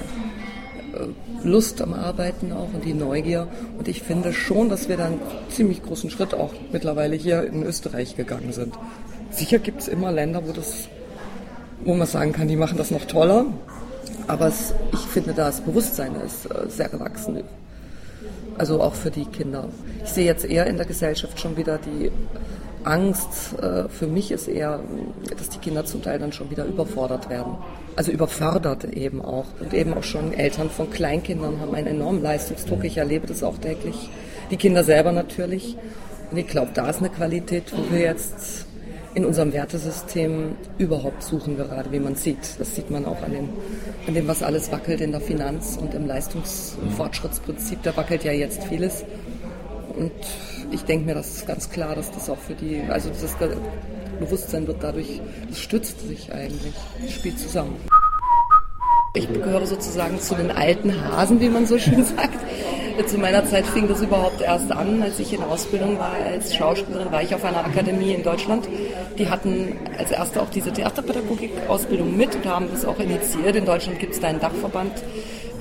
Lust 1.42 1.80
am 1.82 1.94
Arbeiten 1.94 2.52
auch 2.52 2.72
und 2.72 2.84
die 2.84 2.94
Neugier. 2.94 3.48
Und 3.78 3.88
ich 3.88 4.02
finde 4.02 4.32
schon, 4.32 4.68
dass 4.68 4.88
wir 4.88 4.96
da 4.96 5.06
einen 5.06 5.20
ziemlich 5.48 5.82
großen 5.82 6.10
Schritt 6.10 6.34
auch 6.34 6.52
mittlerweile 6.72 7.16
hier 7.16 7.44
in 7.44 7.62
Österreich 7.62 8.16
gegangen 8.16 8.52
sind. 8.52 8.74
Sicher 9.30 9.58
gibt 9.58 9.82
es 9.82 9.88
immer 9.88 10.12
Länder, 10.12 10.42
wo 10.46 10.52
das, 10.52 10.88
wo 11.84 11.94
man 11.94 12.06
sagen 12.06 12.32
kann, 12.32 12.48
die 12.48 12.56
machen 12.56 12.76
das 12.76 12.90
noch 12.90 13.04
toller. 13.04 13.46
Aber 14.26 14.48
es, 14.48 14.74
ich 14.92 15.00
finde, 15.00 15.32
das 15.32 15.60
Bewusstsein 15.60 16.14
ist 16.26 16.46
äh, 16.46 16.68
sehr 16.68 16.88
gewachsen. 16.88 17.42
Also 18.58 18.80
auch 18.80 18.94
für 18.94 19.10
die 19.10 19.24
Kinder. 19.24 19.68
Ich 20.04 20.10
sehe 20.10 20.26
jetzt 20.26 20.44
eher 20.44 20.66
in 20.66 20.76
der 20.76 20.86
Gesellschaft 20.86 21.40
schon 21.40 21.56
wieder 21.56 21.78
die 21.78 22.10
Angst 22.84 23.58
äh, 23.62 23.88
für 23.88 24.06
mich 24.06 24.30
ist 24.30 24.48
eher, 24.48 24.80
dass 25.36 25.48
die 25.50 25.58
Kinder 25.58 25.84
zum 25.84 26.02
Teil 26.02 26.18
dann 26.18 26.32
schon 26.32 26.50
wieder 26.50 26.64
überfordert 26.64 27.28
werden. 27.28 27.56
Also 27.96 28.12
überfördert 28.12 28.84
eben 28.84 29.22
auch. 29.22 29.46
Und 29.60 29.74
eben 29.74 29.94
auch 29.94 30.04
schon 30.04 30.32
Eltern 30.32 30.70
von 30.70 30.90
Kleinkindern 30.90 31.60
haben 31.60 31.74
einen 31.74 31.88
enormen 31.88 32.22
Leistungsdruck. 32.22 32.84
Ich 32.84 32.96
erlebe 32.96 33.26
das 33.26 33.42
auch 33.42 33.58
täglich. 33.58 34.10
Die 34.50 34.56
Kinder 34.56 34.84
selber 34.84 35.12
natürlich. 35.12 35.76
Und 36.30 36.38
ich 36.38 36.46
glaube, 36.46 36.70
da 36.74 36.88
ist 36.88 36.98
eine 36.98 37.10
Qualität, 37.10 37.72
wo 37.76 37.92
wir 37.92 38.00
jetzt 38.00 38.66
in 39.14 39.24
unserem 39.24 39.52
Wertesystem 39.52 40.56
überhaupt 40.78 41.22
suchen 41.22 41.56
gerade, 41.56 41.90
wie 41.90 41.98
man 41.98 42.14
sieht. 42.14 42.58
Das 42.58 42.76
sieht 42.76 42.90
man 42.90 43.04
auch 43.04 43.20
an 43.22 43.32
dem, 43.32 43.48
an 44.06 44.14
dem, 44.14 44.28
was 44.28 44.42
alles 44.42 44.70
wackelt 44.70 45.00
in 45.00 45.10
der 45.10 45.20
Finanz 45.20 45.76
und 45.80 45.94
im 45.94 46.06
Leistungsfortschrittsprinzip. 46.06 47.82
Da 47.82 47.96
wackelt 47.96 48.22
ja 48.22 48.32
jetzt 48.32 48.62
vieles. 48.64 49.04
Und 49.96 50.12
ich 50.70 50.84
denke 50.84 51.06
mir, 51.06 51.14
das 51.14 51.36
ist 51.36 51.46
ganz 51.46 51.70
klar, 51.70 51.94
dass 51.94 52.10
das 52.10 52.30
auch 52.30 52.38
für 52.38 52.54
die, 52.54 52.82
also 52.88 53.10
das 53.10 53.36
Bewusstsein 54.18 54.66
wird 54.66 54.82
dadurch, 54.82 55.20
das 55.48 55.60
stützt 55.60 56.00
sich 56.06 56.32
eigentlich, 56.32 56.74
spielt 57.08 57.38
zusammen. 57.38 57.76
Ich 59.14 59.26
gehöre 59.32 59.66
sozusagen 59.66 60.20
zu 60.20 60.36
den 60.36 60.52
alten 60.52 60.94
Hasen, 61.04 61.40
wie 61.40 61.48
man 61.48 61.66
so 61.66 61.78
schön 61.78 62.04
sagt. 62.16 62.38
Zu 63.06 63.18
meiner 63.18 63.44
Zeit 63.46 63.66
fing 63.66 63.88
das 63.88 64.02
überhaupt 64.02 64.42
erst 64.42 64.70
an, 64.70 65.02
als 65.02 65.18
ich 65.18 65.32
in 65.32 65.42
Ausbildung 65.42 65.98
war 65.98 66.12
als 66.12 66.54
Schauspielerin, 66.54 67.10
war 67.10 67.22
ich 67.22 67.34
auf 67.34 67.44
einer 67.44 67.64
Akademie 67.64 68.12
in 68.12 68.22
Deutschland. 68.22 68.68
Die 69.18 69.28
hatten 69.28 69.78
als 69.98 70.10
erste 70.10 70.42
auch 70.42 70.50
diese 70.50 70.70
Theaterpädagogik-Ausbildung 70.70 72.16
mit 72.16 72.36
und 72.36 72.46
haben 72.46 72.66
das 72.70 72.84
auch 72.84 72.98
initiiert. 73.00 73.56
In 73.56 73.64
Deutschland 73.64 73.98
gibt 73.98 74.12
es 74.12 74.20
da 74.20 74.28
einen 74.28 74.38
Dachverband, 74.38 74.92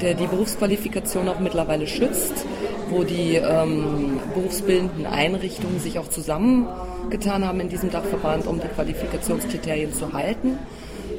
der 0.02 0.16
die 0.16 0.28
Berufsqualifikation 0.28 1.30
auch 1.30 1.40
mittlerweile 1.40 1.88
schützt 1.88 2.46
wo 2.90 3.04
die 3.04 3.36
ähm, 3.36 4.20
berufsbildenden 4.34 5.06
Einrichtungen 5.06 5.80
sich 5.80 6.00
auch 6.00 6.10
zusammengetan 6.10 7.46
haben 7.46 7.60
in 7.60 7.70
diesem 7.70 7.92
Dachverband, 7.92 8.48
um 8.48 8.60
die 8.60 8.68
Qualifikationskriterien 8.68 9.94
zu 9.94 10.14
halten. 10.14 10.58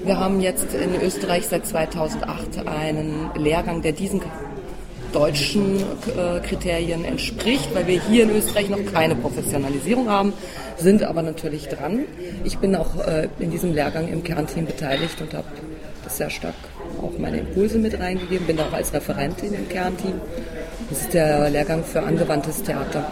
Wir 0.05 0.19
haben 0.19 0.41
jetzt 0.41 0.75
in 0.75 1.01
Österreich 1.01 1.47
seit 1.47 1.67
2008 1.67 2.67
einen 2.67 3.31
Lehrgang, 3.37 3.83
der 3.83 3.93
diesen 3.93 4.23
deutschen 5.13 5.77
äh, 5.77 6.41
Kriterien 6.41 7.05
entspricht, 7.05 7.75
weil 7.75 7.87
wir 7.87 8.01
hier 8.01 8.25
in 8.25 8.31
Österreich 8.31 8.71
noch 8.71 8.85
keine 8.93 9.17
Professionalisierung 9.17 10.09
haben, 10.09 10.33
sind 10.77 11.03
aber 11.03 11.23
natürlich 11.23 11.69
dran. 11.69 12.05
Ich 12.45 12.59
bin 12.59 12.75
auch 12.77 12.97
äh, 12.97 13.29
in 13.39 13.51
diesem 13.51 13.75
Lehrgang 13.75 14.09
im 14.09 14.23
Kernteam 14.23 14.67
beteiligt 14.67 15.21
und 15.21 15.35
habe 15.35 15.49
das 16.05 16.17
sehr 16.17 16.31
stark 16.31 16.55
auch 17.03 17.19
meine 17.19 17.39
Impulse 17.39 17.79
mit 17.79 17.99
reingegeben, 17.99 18.47
bin 18.47 18.61
auch 18.61 18.73
als 18.73 18.93
Referentin 18.93 19.55
im 19.55 19.69
Kernteam. 19.69 20.21
Das 20.89 21.03
ist 21.03 21.15
der 21.15 21.51
Lehrgang 21.51 21.85
für 21.85 22.03
angewandtes 22.03 22.63
Theater. 22.63 23.05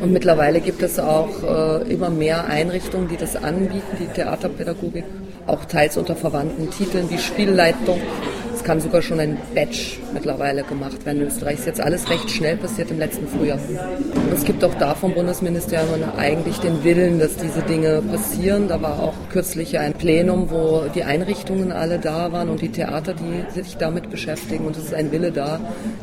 Und 0.00 0.12
mittlerweile 0.12 0.60
gibt 0.60 0.82
es 0.82 0.98
auch 0.98 1.42
äh, 1.42 1.92
immer 1.92 2.10
mehr 2.10 2.46
Einrichtungen, 2.46 3.08
die 3.08 3.16
das 3.16 3.36
anbieten, 3.36 3.96
die 3.98 4.06
Theaterpädagogik, 4.06 5.04
auch 5.46 5.64
teils 5.64 5.96
unter 5.96 6.16
verwandten 6.16 6.70
Titeln 6.70 7.08
wie 7.10 7.18
Spielleitung 7.18 8.00
kann 8.70 8.80
sogar 8.80 9.02
schon 9.02 9.18
ein 9.18 9.36
Batch 9.52 9.98
mittlerweile 10.14 10.62
gemacht 10.62 11.04
werden 11.04 11.22
in 11.22 11.26
Österreich. 11.26 11.58
ist 11.58 11.66
jetzt 11.66 11.80
alles 11.80 12.08
recht 12.08 12.30
schnell 12.30 12.56
passiert 12.56 12.88
im 12.92 13.00
letzten 13.00 13.26
Frühjahr. 13.26 13.58
Es 14.32 14.44
gibt 14.44 14.62
auch 14.62 14.74
da 14.74 14.94
vom 14.94 15.12
Bundesministerium 15.12 15.88
eigentlich 16.16 16.56
den 16.58 16.84
Willen, 16.84 17.18
dass 17.18 17.34
diese 17.34 17.62
Dinge 17.62 18.00
passieren. 18.00 18.68
Da 18.68 18.80
war 18.80 19.00
auch 19.00 19.14
kürzlich 19.32 19.76
ein 19.76 19.92
Plenum, 19.94 20.52
wo 20.52 20.84
die 20.94 21.02
Einrichtungen 21.02 21.72
alle 21.72 21.98
da 21.98 22.30
waren 22.30 22.48
und 22.48 22.62
die 22.62 22.68
Theater, 22.68 23.12
die 23.12 23.60
sich 23.60 23.76
damit 23.76 24.08
beschäftigen. 24.08 24.64
Und 24.66 24.76
es 24.76 24.84
ist 24.84 24.94
ein 24.94 25.10
Wille 25.10 25.32
da, 25.32 25.58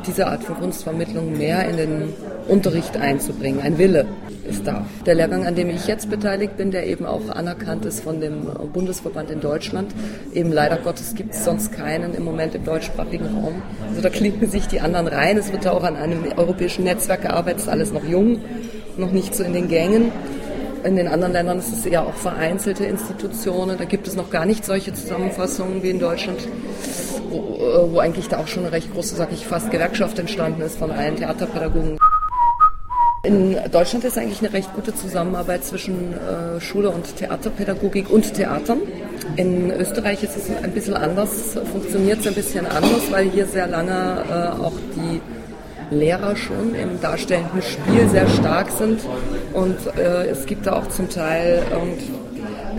diese 0.05 0.27
Art 0.27 0.43
von 0.43 0.57
Kunstvermittlung 0.57 1.37
mehr 1.37 1.69
in 1.69 1.77
den 1.77 2.13
Unterricht 2.47 2.97
einzubringen. 2.97 3.61
Ein 3.61 3.77
Wille 3.77 4.05
ist 4.47 4.65
da. 4.65 4.85
Der 5.05 5.15
Lehrgang, 5.15 5.45
an 5.45 5.55
dem 5.55 5.69
ich 5.69 5.87
jetzt 5.87 6.09
beteiligt 6.09 6.57
bin, 6.57 6.71
der 6.71 6.87
eben 6.87 7.05
auch 7.05 7.29
anerkannt 7.29 7.85
ist 7.85 8.01
von 8.01 8.21
dem 8.21 8.47
Bundesverband 8.73 9.29
in 9.31 9.41
Deutschland, 9.41 9.93
eben 10.33 10.51
leider 10.51 10.77
Gottes 10.77 11.15
gibt 11.15 11.33
es 11.33 11.43
sonst 11.43 11.71
keinen 11.71 12.13
im 12.13 12.23
Moment 12.23 12.55
im 12.55 12.63
deutschsprachigen 12.63 13.25
Raum. 13.25 13.61
Also 13.89 14.01
da 14.01 14.09
klinken 14.09 14.49
sich 14.49 14.67
die 14.67 14.79
anderen 14.79 15.07
rein. 15.07 15.37
Es 15.37 15.51
wird 15.51 15.65
da 15.65 15.71
auch 15.71 15.83
an 15.83 15.95
einem 15.95 16.23
europäischen 16.35 16.85
Netzwerk 16.85 17.23
gearbeitet, 17.23 17.61
ist 17.61 17.69
alles 17.69 17.91
noch 17.91 18.03
jung, 18.03 18.39
noch 18.97 19.11
nicht 19.11 19.35
so 19.35 19.43
in 19.43 19.53
den 19.53 19.67
Gängen. 19.67 20.11
In 20.83 20.95
den 20.95 21.07
anderen 21.07 21.33
Ländern 21.33 21.59
ist 21.59 21.73
es 21.73 21.85
eher 21.85 22.05
auch 22.05 22.13
vereinzelte 22.13 22.85
Institutionen. 22.85 23.77
Da 23.77 23.83
gibt 23.85 24.07
es 24.07 24.15
noch 24.15 24.29
gar 24.29 24.45
nicht 24.45 24.63
solche 24.63 24.93
Zusammenfassungen 24.93 25.83
wie 25.83 25.89
in 25.89 25.99
Deutschland, 25.99 26.39
wo, 27.29 27.89
wo 27.91 27.99
eigentlich 27.99 28.29
da 28.29 28.37
auch 28.37 28.47
schon 28.47 28.63
eine 28.63 28.71
recht 28.71 28.93
große, 28.93 29.15
sag 29.15 29.33
ich 29.33 29.45
fast, 29.45 29.71
Gewerkschaft 29.71 30.17
entstanden 30.19 30.61
ist 30.61 30.77
von 30.77 30.91
allen 30.91 31.17
Theaterpädagogen. 31.17 31.97
In 33.23 33.57
Deutschland 33.71 34.05
ist 34.05 34.17
eigentlich 34.17 34.39
eine 34.39 34.53
recht 34.53 34.73
gute 34.73 34.93
Zusammenarbeit 34.93 35.65
zwischen 35.65 36.13
äh, 36.13 36.61
Schule 36.61 36.91
und 36.91 37.17
Theaterpädagogik 37.17 38.09
und 38.09 38.33
Theatern. 38.33 38.79
In 39.35 39.71
Österreich 39.71 40.23
ist 40.23 40.37
es 40.37 40.49
ein 40.63 40.71
bisschen 40.71 40.93
anders, 40.93 41.57
funktioniert 41.71 42.19
es 42.19 42.27
ein 42.27 42.35
bisschen 42.35 42.65
anders, 42.67 43.11
weil 43.11 43.29
hier 43.29 43.47
sehr 43.47 43.67
lange 43.67 44.23
äh, 44.29 44.63
auch 44.63 44.73
die 44.95 45.19
Lehrer 45.89 46.35
schon 46.35 46.75
im 46.75 47.01
darstellenden 47.01 47.61
Spiel 47.61 48.07
sehr 48.09 48.27
stark 48.27 48.69
sind 48.71 49.01
und 49.53 49.77
äh, 49.97 50.27
es 50.27 50.45
gibt 50.45 50.67
da 50.67 50.73
auch 50.73 50.87
zum 50.89 51.09
Teil 51.09 51.63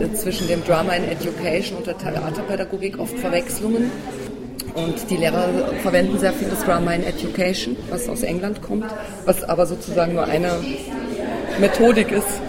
äh, 0.01 0.13
zwischen 0.15 0.47
dem 0.47 0.65
Drama 0.65 0.93
in 0.93 1.05
Education 1.05 1.79
und 1.79 1.87
der 1.87 1.99
Theaterpädagogik 1.99 2.99
oft 2.99 3.19
Verwechslungen. 3.19 3.91
Und 4.79 5.11
die 5.11 5.17
Lehrer 5.17 5.49
verwenden 5.83 6.19
sehr 6.19 6.33
viel 6.33 6.49
das 6.49 6.65
Drama 6.65 6.93
in 6.93 7.03
Education, 7.03 7.77
was 7.91 8.09
aus 8.09 8.23
England 8.23 8.63
kommt, 8.63 8.87
was 9.25 9.43
aber 9.43 9.67
sozusagen 9.67 10.15
nur 10.15 10.25
eine 10.25 10.53
Methodik 11.59 12.13
ist 12.13 12.41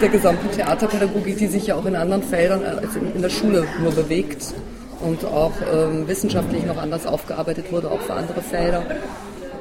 der 0.00 0.08
gesamten 0.10 0.50
Theaterpädagogik, 0.50 1.38
die 1.38 1.46
sich 1.46 1.66
ja 1.68 1.74
auch 1.74 1.86
in 1.86 1.96
anderen 1.96 2.22
Feldern 2.22 2.62
als 2.64 2.94
in, 2.94 3.20
der 3.20 3.30
Schule 3.30 3.66
nur 3.82 3.92
bewegt 3.92 4.54
und 5.00 5.24
auch 5.24 5.52
ähm, 5.72 6.06
wissenschaftlich 6.06 6.64
noch 6.66 6.76
anders 6.76 7.06
aufgearbeitet 7.06 7.72
wurde, 7.72 7.90
auch 7.90 8.00
für 8.00 8.14
andere 8.14 8.42
Felder. 8.42 8.82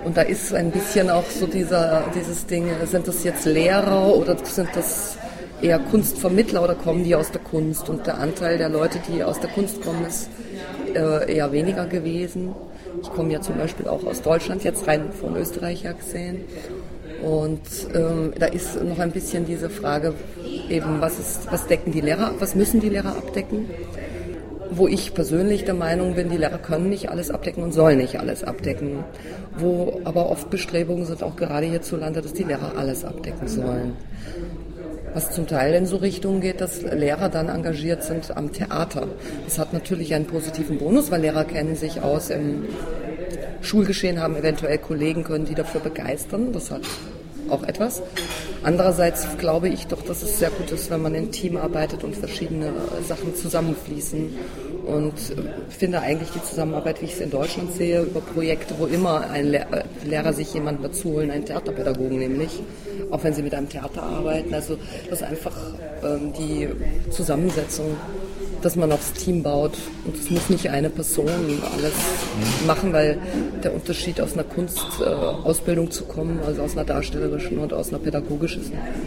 Und 0.04 0.16
da 0.16 0.22
ist 0.22 0.54
ein 0.54 0.72
bisschen 0.72 1.10
auch 1.10 1.26
so 1.30 1.48
dieser, 1.48 2.04
dieses 2.14 2.46
Ding, 2.46 2.70
sind 2.86 3.08
das 3.08 3.24
jetzt 3.24 3.46
Lehrer 3.46 4.16
oder 4.16 4.38
sind 4.44 4.70
das 4.74 5.18
eher 5.62 5.80
Kunstvermittler 5.80 6.64
oder 6.64 6.76
kommen 6.76 7.04
die 7.04 7.16
aus 7.16 7.32
der 7.32 7.42
Kunst? 7.42 7.90
Und 7.90 8.06
der 8.06 8.20
Anteil 8.20 8.58
der 8.58 8.70
Leute, 8.70 9.00
die 9.08 9.24
aus 9.24 9.40
der 9.40 9.50
Kunst 9.50 9.82
kommen, 9.82 10.06
ist 10.06 10.30
äh, 10.96 11.36
eher 11.36 11.52
weniger 11.52 11.86
gewesen. 11.86 12.56
Ich 13.02 13.10
komme 13.12 13.32
ja 13.32 13.42
zum 13.42 13.58
Beispiel 13.58 13.88
auch 13.88 14.04
aus 14.06 14.22
Deutschland, 14.22 14.64
jetzt 14.64 14.88
rein 14.88 15.12
von 15.12 15.36
Österreich 15.36 15.84
her 15.84 15.94
gesehen. 15.94 16.46
Und 17.24 17.62
ähm, 17.96 18.34
da 18.38 18.48
ist 18.48 18.82
noch 18.84 19.00
ein 19.00 19.12
bisschen 19.12 19.46
diese 19.46 19.70
Frage, 19.70 20.14
eben, 20.70 21.02
was, 21.02 21.20
ist, 21.20 21.52
was 21.52 21.68
decken 21.68 21.92
die 21.92 22.02
Lehrer, 22.02 22.34
was 22.40 22.56
müssen 22.56 22.80
die 22.80 22.90
Lehrer 22.90 23.18
abdecken? 23.18 23.66
Wo 24.70 24.88
ich 24.88 25.14
persönlich 25.14 25.64
der 25.64 25.74
Meinung 25.74 26.16
bin, 26.16 26.30
die 26.30 26.38
Lehrer 26.38 26.58
können 26.58 26.90
nicht 26.90 27.10
alles 27.10 27.32
abdecken 27.32 27.64
und 27.64 27.72
sollen 27.72 27.98
nicht 27.98 28.20
alles 28.20 28.44
abdecken. 28.44 29.04
Wo 29.58 30.02
aber 30.04 30.30
oft 30.30 30.50
Bestrebungen 30.50 31.06
sind, 31.06 31.24
auch 31.24 31.36
gerade 31.36 31.66
hierzulande, 31.66 32.22
dass 32.22 32.34
die 32.34 32.44
Lehrer 32.44 32.74
alles 32.78 33.04
abdecken 33.06 33.48
sollen 33.48 33.94
was 35.18 35.32
zum 35.32 35.48
Teil 35.48 35.74
in 35.74 35.88
so 35.88 35.96
Richtungen 35.96 36.42
geht, 36.42 36.62
dass 36.62 36.84
Lehrer 36.84 37.30
dann 37.30 37.50
engagiert 37.50 38.04
sind 38.04 38.38
am 38.38 38.54
Theater. 38.54 39.08
Das 39.46 39.58
hat 39.58 39.74
natürlich 39.74 40.14
einen 40.14 40.28
positiven 40.28 40.78
Bonus, 40.78 41.10
weil 41.10 41.22
Lehrer 41.22 41.44
kennen 41.44 41.76
sich 41.76 42.02
aus 42.02 42.30
im 42.30 42.66
Schulgeschehen, 43.62 44.22
haben 44.22 44.36
eventuell 44.36 44.78
Kollegen, 44.78 45.24
können 45.24 45.46
die 45.46 45.56
dafür 45.56 45.82
begeistern. 45.82 46.54
Das 46.54 46.70
hat 46.70 46.82
auch 47.50 47.64
etwas. 47.64 48.04
Andererseits 48.62 49.26
glaube 49.40 49.70
ich 49.70 49.88
doch, 49.88 50.04
dass 50.04 50.22
es 50.22 50.38
sehr 50.38 50.52
gut 50.52 50.72
ist, 50.72 50.92
wenn 50.92 51.02
man 51.02 51.16
im 51.16 51.32
Team 51.32 51.58
arbeitet 51.58 52.04
und 52.04 52.16
verschiedene 52.16 52.72
Sachen 53.08 53.34
zusammenfließen. 53.36 54.38
Und 54.88 55.14
finde 55.70 56.00
eigentlich 56.00 56.30
die 56.32 56.44
Zusammenarbeit, 56.44 57.02
wie 57.02 57.06
ich 57.06 57.14
es 57.14 57.20
in 57.20 57.30
Deutschland 57.30 57.74
sehe, 57.74 58.02
über 58.04 58.22
Projekte, 58.22 58.74
wo 58.78 58.86
immer 58.86 59.30
ein 59.30 59.54
Lehrer 60.06 60.34
sich 60.34 60.54
jemanden 60.54 60.84
dazu 60.84 61.14
holen, 61.14 61.30
einen 61.30 61.46
Theaterpädagogen 61.46 62.20
nämlich, 62.20 62.62
auch 63.12 63.24
wenn 63.24 63.34
sie 63.34 63.44
mit 63.44 63.54
einem 63.54 63.70
Theater 63.70 64.04
arbeiten. 64.04 64.54
Also 64.54 64.78
das 65.10 65.22
ist 65.22 65.28
einfach 65.28 65.56
ähm, 66.04 66.34
die 66.34 66.70
Zusammensetzung 67.12 67.98
dass 68.62 68.76
man 68.76 68.92
aufs 68.92 69.14
Team 69.14 69.44
baut. 69.44 69.78
Und 70.06 70.16
es 70.18 70.30
muss 70.30 70.50
nicht 70.50 70.70
eine 70.70 70.90
Person 70.90 71.30
alles 71.74 71.94
machen, 72.66 72.94
weil 72.94 73.18
der 73.64 73.74
Unterschied 73.74 74.20
aus 74.22 74.34
einer 74.34 74.44
Kunstausbildung 74.44 75.88
äh, 75.88 75.90
zu 75.90 76.06
kommen, 76.06 76.40
also 76.46 76.64
aus 76.64 76.74
einer 76.74 76.86
darstellerischen 76.86 77.60
und 77.60 77.74
aus 77.74 77.90
einer 77.90 78.00
pädagogischen, 78.00 78.64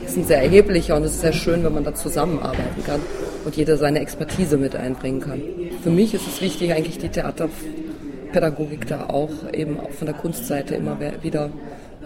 ist 0.07 0.17
ein 0.17 0.25
sehr 0.25 0.43
erheblicher 0.43 0.97
und 0.97 1.05
es 1.05 1.13
ist 1.13 1.21
sehr 1.21 1.33
schön, 1.33 1.65
wenn 1.65 1.75
man 1.75 1.85
da 1.85 1.95
zusammenarbeiten 1.95 2.85
kann 2.85 3.01
und 3.45 3.57
jeder 3.57 3.77
seine 3.77 4.01
Expertise 4.01 4.57
mit 4.57 4.77
einbringen 4.77 5.21
kann. 5.21 5.43
Für 5.83 5.91
mich 5.91 6.15
ist 6.15 6.27
es 6.27 6.41
wichtig, 6.41 6.73
eigentlich 6.73 6.99
die 6.99 7.09
Theaterpädagogik 7.09 8.87
da 8.87 9.07
auch 9.07 9.31
eben 9.53 9.81
auch 9.81 9.91
von 9.91 10.07
der 10.07 10.15
Kunstseite 10.15 10.75
immer 10.75 10.99
wieder 11.23 11.51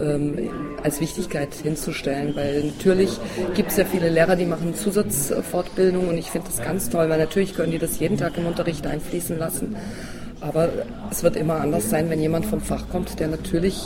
ähm, 0.00 0.50
als 0.82 1.00
Wichtigkeit 1.00 1.54
hinzustellen, 1.54 2.34
weil 2.34 2.64
natürlich 2.64 3.10
gibt 3.54 3.70
es 3.70 3.76
ja 3.76 3.84
viele 3.84 4.10
Lehrer, 4.10 4.36
die 4.36 4.46
machen 4.46 4.74
Zusatzfortbildung 4.74 6.08
und 6.08 6.18
ich 6.18 6.30
finde 6.30 6.48
das 6.48 6.64
ganz 6.64 6.90
toll, 6.90 7.08
weil 7.08 7.18
natürlich 7.18 7.54
können 7.54 7.72
die 7.72 7.78
das 7.78 7.98
jeden 7.98 8.16
Tag 8.16 8.36
im 8.36 8.46
Unterricht 8.46 8.86
einfließen 8.86 9.38
lassen. 9.38 9.76
Aber 10.46 10.68
es 11.10 11.22
wird 11.22 11.36
immer 11.36 11.54
anders 11.54 11.88
sein, 11.88 12.10
wenn 12.10 12.20
jemand 12.20 12.44
vom 12.44 12.60
Fach 12.60 12.84
kommt, 12.90 13.18
der 13.18 13.28
natürlich 13.28 13.82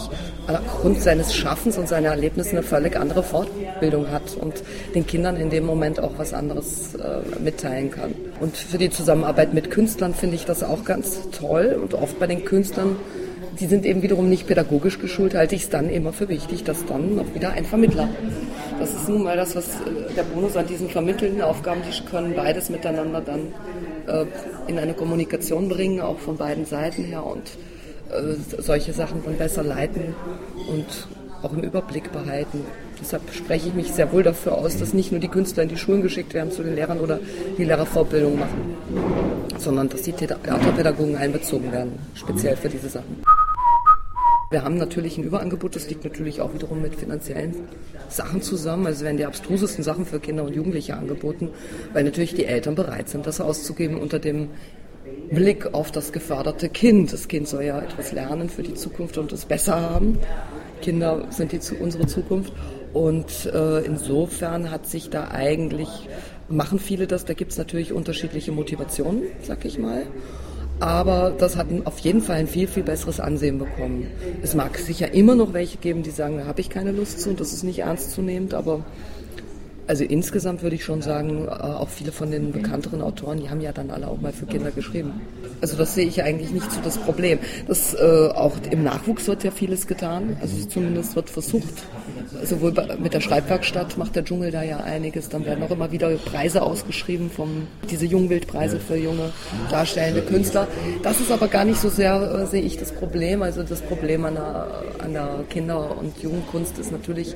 aufgrund 0.49 1.01
seines 1.01 1.33
Schaffens 1.33 1.79
und 1.79 1.89
seiner 1.89 2.09
Erlebnisse 2.09 2.51
eine 2.51 2.65
völlig 2.65 2.97
andere 2.97 3.23
Fortbildung 3.23 4.11
hat 4.11 4.37
und 4.41 4.55
den 4.93 5.07
Kindern 5.07 5.37
in 5.37 5.51
dem 5.51 5.65
Moment 5.65 6.01
auch 6.01 6.13
was 6.17 6.35
anderes 6.35 6.97
äh, 6.97 7.21
mitteilen 7.41 7.93
kann. 7.93 8.13
Und 8.41 8.57
für 8.57 8.79
die 8.79 8.91
Zusammenarbeit 8.91 9.55
mit 9.55 9.71
Künstlern 9.71 10.15
finde 10.15 10.35
ich 10.35 10.47
das 10.47 10.65
auch 10.65 10.85
ganz 10.85 11.31
toll 11.31 11.79
und 11.81 11.95
oft 11.95 12.19
bei 12.19 12.27
den 12.27 12.45
Künstlern 12.45 12.97
die 13.61 13.67
sind 13.67 13.85
eben 13.85 14.03
wiederum 14.03 14.29
nicht 14.29 14.47
pädagogisch 14.47 15.01
geschult, 15.01 15.35
halte 15.35 15.57
ich 15.57 15.63
es 15.63 15.69
dann 15.69 15.91
immer 15.91 16.13
für 16.13 16.29
wichtig, 16.29 16.65
dass 16.65 16.87
dann 16.87 17.17
noch 17.17 17.35
wieder 17.35 17.51
ein 17.51 17.65
Vermittler. 17.65 18.09
Das 18.79 18.91
ist 18.91 19.09
nun 19.09 19.25
mal 19.25 19.37
das, 19.37 19.57
was 19.57 19.67
äh, 19.67 20.15
der 20.17 20.23
Bonus 20.23 20.57
an 20.57 20.67
diesen 20.67 20.89
vermittelnden 20.89 21.43
Aufgaben, 21.43 21.81
die 21.83 22.05
können 22.05 22.35
beides 22.35 22.71
miteinander 22.71 23.21
dann 23.21 23.53
in 24.67 24.79
eine 24.79 24.95
Kommunikation 24.95 25.69
bringen, 25.69 26.01
auch 26.01 26.19
von 26.19 26.37
beiden 26.37 26.65
Seiten 26.65 27.05
her 27.05 27.25
und 27.25 27.43
äh, 28.11 28.35
solche 28.61 28.93
Sachen 28.93 29.23
dann 29.25 29.37
besser 29.37 29.63
leiten 29.63 30.15
und 30.69 30.87
auch 31.43 31.53
im 31.53 31.61
Überblick 31.61 32.11
behalten. 32.13 32.65
Deshalb 33.01 33.23
spreche 33.33 33.69
ich 33.69 33.75
mich 33.75 33.93
sehr 33.93 34.13
wohl 34.13 34.23
dafür 34.23 34.59
aus, 34.59 34.77
dass 34.77 34.93
nicht 34.93 35.13
nur 35.13 35.21
die 35.21 35.29
Künstler 35.29 35.63
in 35.63 35.69
die 35.69 35.77
Schulen 35.77 36.03
geschickt 36.03 36.35
werden 36.35 36.51
zu 36.51 36.63
den 36.63 36.75
Lehrern 36.75 36.99
oder 36.99 37.21
die 37.57 37.65
Lehrerfortbildung 37.65 38.39
machen, 38.39 38.77
sondern 39.59 39.89
dass 39.89 40.03
die 40.03 40.13
Theaterpädagogen 40.13 41.17
einbezogen 41.17 41.71
werden, 41.71 41.93
speziell 42.15 42.57
für 42.57 42.69
diese 42.69 42.89
Sachen. 42.89 43.23
Wir 44.51 44.65
haben 44.65 44.79
natürlich 44.79 45.19
ein 45.19 45.25
Überangebot, 45.25 45.77
das 45.77 45.91
liegt 45.91 46.05
natürlich 46.05 46.41
auch 46.41 46.55
wiederum 46.55 46.81
mit 46.81 46.95
finanziellen 46.95 47.55
Sachen 48.09 48.41
zusammen. 48.41 48.87
Also 48.87 49.05
werden 49.05 49.19
die 49.19 49.27
abstrusesten 49.27 49.85
Sachen 49.85 50.07
für 50.07 50.21
Kinder 50.21 50.45
und 50.45 50.55
Jugendliche 50.55 50.97
angeboten, 50.97 51.51
weil 51.93 52.05
natürlich 52.05 52.35
die 52.35 52.47
Eltern 52.47 52.75
bereit 52.75 53.11
sind, 53.11 53.27
das 53.27 53.43
auszugeben 53.43 53.99
unter 53.99 54.19
dem 54.19 54.49
Blick 55.31 55.75
auf 55.75 55.93
das 55.93 56.13
geförderte 56.13 56.71
Kind. 56.71 57.13
Das 57.13 57.29
Kind 57.29 57.47
soll 57.47 57.65
ja 57.65 57.79
etwas 57.79 58.13
lernen 58.13 58.49
für 58.49 58.63
die 58.63 58.73
Zukunft 58.73 59.19
und 59.19 59.33
es 59.33 59.45
besser 59.45 59.83
haben. 59.83 60.19
Kinder 60.81 61.27
sind 61.29 61.53
die, 61.53 61.61
unsere 61.79 62.07
Zukunft. 62.07 62.55
Und 62.95 63.51
äh, 63.53 63.81
insofern 63.81 64.71
hat 64.71 64.87
sich 64.87 65.11
da 65.11 65.29
eigentlich, 65.29 66.09
machen 66.49 66.79
viele 66.79 67.07
das, 67.07 67.27
da 67.27 67.35
gibt 67.35 67.53
es 67.53 67.59
natürlich 67.59 67.93
unterschiedliche 67.93 68.53
Motivationen, 68.53 69.25
sag 69.43 69.67
ich 69.67 69.79
mal. 69.79 70.07
Aber 70.81 71.33
das 71.37 71.57
hat 71.57 71.67
auf 71.85 71.99
jeden 72.01 72.21
Fall 72.21 72.37
ein 72.37 72.47
viel, 72.47 72.69
viel 72.69 72.83
besseres 72.83 73.21
Ansehen 73.21 73.59
bekommen. 73.59 74.07
Es 74.43 74.55
mag 74.55 74.79
sicher 74.79 75.13
immer 75.13 75.35
noch 75.35 75.53
welche 75.53 75.79
geben, 75.79 76.03
die 76.03 76.11
sagen, 76.11 76.39
da 76.39 76.47
habe 76.47 76.61
ich 76.61 76.71
keine 76.71 76.93
Lust 76.93 77.21
zu 77.21 77.31
und 77.31 77.41
das 77.41 77.53
ist 77.53 77.65
nicht 77.65 77.81
ernstzunehmend, 77.81 78.55
aber 78.55 78.85
also 79.89 80.05
insgesamt 80.05 80.63
würde 80.63 80.77
ich 80.77 80.85
schon 80.85 81.01
sagen, 81.01 81.47
äh, 81.47 81.51
auch 81.51 81.89
viele 81.89 82.13
von 82.13 82.31
den 82.31 82.53
bekannteren 82.53 83.01
Autoren, 83.01 83.41
die 83.41 83.49
haben 83.49 83.63
ja 83.63 83.73
dann 83.73 83.91
alle 83.91 84.07
auch 84.09 84.21
mal 84.21 84.33
für 84.33 84.45
Kinder 84.45 84.71
geschrieben. 84.71 85.21
Also 85.63 85.77
das 85.77 85.95
sehe 85.95 86.07
ich 86.07 86.23
eigentlich 86.23 86.51
nicht 86.51 86.71
so 86.71 86.81
das 86.85 86.99
Problem. 86.99 87.39
Das, 87.67 87.95
äh, 87.95 88.29
auch 88.35 88.53
im 88.71 88.85
Nachwuchs 88.85 89.27
wird 89.27 89.45
ja 89.45 89.51
vieles 89.51 89.87
getan, 89.87 90.37
also 90.41 90.57
zumindest 90.67 91.17
wird 91.17 91.31
versucht. 91.31 91.73
Sowohl 92.45 92.75
mit 93.01 93.15
der 93.15 93.21
Schreibwerkstatt 93.21 93.97
macht 93.97 94.15
der 94.15 94.25
Dschungel 94.25 94.51
da 94.51 94.63
ja 94.63 94.79
einiges, 94.81 95.31
dann 95.31 95.47
werden 95.47 95.65
auch 95.65 95.71
immer 95.71 95.91
wieder 95.91 96.11
Preise 96.17 96.63
ausgeschrieben, 96.63 97.31
vom, 97.31 97.67
diese 97.91 98.05
Jungbildpreise 98.05 98.79
für 98.79 98.97
junge 98.97 99.31
darstellende 99.71 100.21
Künstler. 100.21 100.69
Das 101.03 101.21
ist 101.21 101.33
aber 101.33 101.49
gar 101.49 101.65
nicht 101.65 101.81
so 101.81 101.89
sehr, 101.89 102.43
äh, 102.43 102.47
sehe 102.47 102.63
ich, 102.63 102.77
das 102.77 102.93
Problem. 102.93 103.43
Also 103.43 103.63
das 103.63 103.81
Problem 103.81 104.27
an 104.27 104.35
der, 104.35 104.69
an 104.99 105.13
der 105.15 105.45
Kinder- 105.49 105.97
und 105.99 106.23
Jugendkunst 106.23 106.79
ist 106.79 106.93
natürlich, 106.93 107.35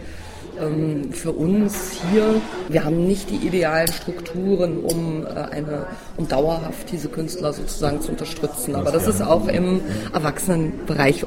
ähm, 0.63 1.13
für 1.13 1.33
uns 1.33 1.93
hier, 2.11 2.41
wir 2.69 2.85
haben 2.85 3.07
nicht 3.07 3.31
die 3.31 3.47
idealen 3.47 3.89
Strukturen, 3.89 4.79
um, 4.79 5.27
äh, 5.27 5.29
eine, 5.29 5.87
um 6.17 6.29
dauerhaft 6.29 6.91
diese 6.93 7.09
Künstler 7.09 7.53
sozusagen 7.53 8.01
zu 8.01 8.13
unterstützen. 8.13 8.75
Aber 8.75 8.91
das 8.91 9.07
ist 9.07 9.23
auch 9.23 9.49
im 9.49 9.81
Erwachsenenbereich 10.13 11.27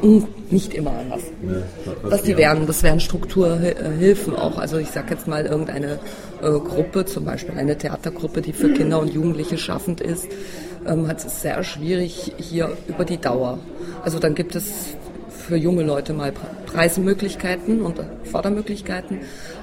nicht 0.49 0.73
immer 0.73 0.91
anders. 0.91 1.21
Was 2.03 2.23
die 2.23 2.37
wären, 2.37 2.67
das 2.67 2.83
wären 2.83 2.99
Strukturhilfen 2.99 4.35
auch. 4.35 4.57
Also 4.57 4.77
ich 4.77 4.91
sage 4.91 5.07
jetzt 5.11 5.27
mal 5.27 5.45
irgendeine 5.45 5.99
äh, 6.41 6.51
Gruppe, 6.51 7.05
zum 7.05 7.25
Beispiel 7.25 7.57
eine 7.57 7.77
Theatergruppe, 7.77 8.41
die 8.41 8.53
für 8.53 8.73
Kinder 8.73 8.99
und 8.99 9.13
Jugendliche 9.13 9.57
schaffend 9.57 10.01
ist, 10.01 10.27
ähm, 10.85 11.07
hat 11.07 11.25
es 11.25 11.41
sehr 11.41 11.63
schwierig 11.63 12.33
hier 12.37 12.71
über 12.87 13.05
die 13.05 13.17
Dauer. 13.17 13.59
Also 14.03 14.19
dann 14.19 14.35
gibt 14.35 14.55
es 14.55 14.71
für 15.29 15.55
junge 15.55 15.83
Leute 15.83 16.13
mal 16.13 16.31
Preismöglichkeiten 16.75 17.81
und 17.81 18.01
Fördermöglichkeiten. 18.23 19.21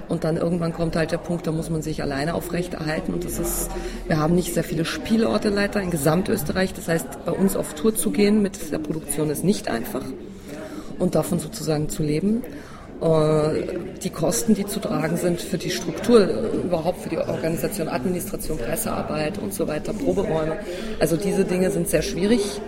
Und 0.09 0.25
dann 0.25 0.37
irgendwann 0.37 0.73
kommt 0.73 0.97
halt 0.97 1.13
der 1.13 1.19
Punkt, 1.19 1.47
da 1.47 1.53
muss 1.53 1.71
man 1.71 1.83
sich 1.83 2.03
alleine 2.03 2.35
aufrechterhalten. 2.35 3.13
Und 3.13 3.25
das 3.25 3.39
ist, 3.39 3.71
wir 4.07 4.19
haben 4.19 4.35
nicht 4.35 4.55
sehr 4.55 4.65
viele 4.65 4.85
Spielorte 4.85 5.51
leider 5.51 5.81
in 5.81 5.91
Gesamtösterreich. 5.91 6.73
Das 6.75 6.89
heißt, 6.89 7.25
bei 7.25 7.33
uns 7.33 7.57
auf 7.57 7.75
Tour 7.75 7.95
zu 7.95 8.11
gehen 8.11 8.43
mit 8.43 8.73
der 8.73 8.79
Produktion 8.79 9.31
ist 9.31 9.45
nicht 9.45 9.69
einfach. 9.69 10.05
Und 10.99 11.15
davon 11.15 11.39
sozusagen 11.39 11.89
zu 11.89 12.03
leben. 12.03 12.43
Äh, 13.03 13.65
die 14.03 14.11
Kosten, 14.11 14.55
die 14.55 14.65
zu 14.65 14.81
tragen 14.81 15.17
sind 15.17 15.41
für 15.41 15.59
die 15.59 15.71
Struktur, 15.71 16.21
äh, 16.21 16.57
überhaupt 16.65 17.03
für 17.03 17.09
die 17.09 17.19
Organisation, 17.19 17.89
Administration, 17.89 18.59
Pressearbeit 18.59 19.39
und 19.39 19.53
so 19.53 19.67
weiter, 19.67 19.93
Proberäume. 19.93 20.59
Also 21.01 21.17
diese 21.17 21.45
Dinge 21.45 21.71
sind 21.71 21.89
sehr 21.89 22.03
schwierig 22.03 22.61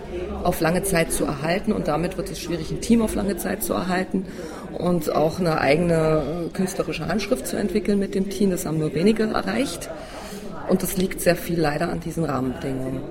auf 0.45 0.61
lange 0.61 0.83
Zeit 0.83 1.11
zu 1.11 1.25
erhalten 1.25 1.71
und 1.71 1.87
damit 1.87 2.17
wird 2.17 2.29
es 2.29 2.39
schwierig, 2.39 2.69
ein 2.69 2.79
Team 2.79 3.01
auf 3.01 3.15
lange 3.15 3.35
Zeit 3.35 3.63
zu 3.63 3.73
erhalten 3.73 4.25
und 4.77 5.13
auch 5.13 5.39
eine 5.39 5.59
eigene 5.59 6.49
künstlerische 6.53 7.07
Handschrift 7.07 7.47
zu 7.47 7.57
entwickeln 7.57 7.97
mit 7.97 8.13
dem 8.13 8.29
Team. 8.29 8.51
Das 8.51 8.65
haben 8.65 8.77
nur 8.77 8.93
wenige 8.93 9.23
erreicht 9.23 9.89
und 10.69 10.83
das 10.83 10.97
liegt 10.97 11.19
sehr 11.21 11.35
viel 11.35 11.59
leider 11.59 11.89
an 11.89 11.99
diesen 11.99 12.23
Rahmenbedingungen. 12.25 13.01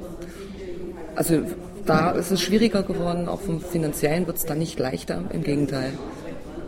Also 1.16 1.42
da 1.86 2.12
ist 2.12 2.30
es 2.30 2.40
schwieriger 2.40 2.84
geworden, 2.84 3.28
auch 3.28 3.40
vom 3.40 3.60
finanziellen 3.60 4.26
wird 4.26 4.36
es 4.36 4.46
da 4.46 4.54
nicht 4.54 4.78
leichter, 4.78 5.22
im 5.32 5.42
Gegenteil. 5.42 5.92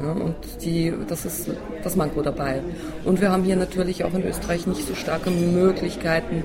Ja, 0.00 0.12
und 0.12 0.34
die, 0.62 0.92
das 1.08 1.24
ist 1.24 1.48
das 1.82 1.96
Manko 1.96 2.20
dabei. 2.20 2.60
Und 3.04 3.20
wir 3.20 3.30
haben 3.30 3.44
hier 3.44 3.56
natürlich 3.56 4.04
auch 4.04 4.12
in 4.12 4.24
Österreich 4.24 4.66
nicht 4.66 4.86
so 4.86 4.94
starke 4.94 5.30
Möglichkeiten, 5.30 6.44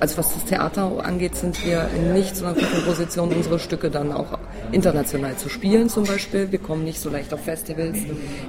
also 0.00 0.18
was 0.18 0.34
das 0.34 0.44
Theater 0.44 1.04
angeht, 1.04 1.34
sind 1.36 1.64
wir 1.64 1.88
in 1.96 2.12
nicht 2.12 2.36
so 2.36 2.44
einer 2.44 2.54
guten 2.54 2.84
Position, 2.84 3.32
unsere 3.32 3.58
Stücke 3.58 3.90
dann 3.90 4.12
auch 4.12 4.38
international 4.72 5.36
zu 5.36 5.48
spielen 5.48 5.88
zum 5.88 6.04
Beispiel. 6.04 6.52
Wir 6.52 6.58
kommen 6.58 6.84
nicht 6.84 7.00
so 7.00 7.10
leicht 7.10 7.32
auf 7.32 7.40
Festivals. 7.40 7.98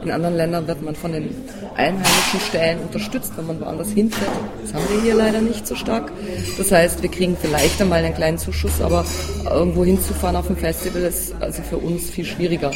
In 0.04 0.12
anderen 0.12 0.36
Ländern 0.36 0.68
wird 0.68 0.82
man 0.82 0.96
von 0.96 1.12
den 1.14 1.30
einheimischen 1.76 2.40
Stellen 2.48 2.80
unterstützt, 2.80 3.34
wenn 3.38 3.48
man 3.48 3.60
woanders 3.62 3.90
hinfährt. 3.90 4.32
Das 4.62 4.74
haben 4.74 4.84
wir 4.90 5.02
hier 5.02 5.16
leider 5.16 5.42
nicht 5.42 5.66
so 5.66 5.76
stark. 5.76 6.12
Das 6.58 6.72
heißt, 6.72 7.02
wir 7.02 7.10
kriegen 7.10 7.38
vielleicht 7.40 7.82
einmal 7.82 8.04
einen 8.04 8.16
kleinen 8.16 8.38
Zuschuss, 8.38 8.82
aber 8.82 9.06
irgendwo 9.50 9.84
hinzufahren 9.86 10.36
auf 10.36 10.50
ein 10.50 10.58
Festival 10.58 11.04
ist 11.04 11.34
also 11.40 11.62
für 11.62 11.78
uns 11.78 12.10
viel 12.10 12.26
schwieriger. 12.26 12.72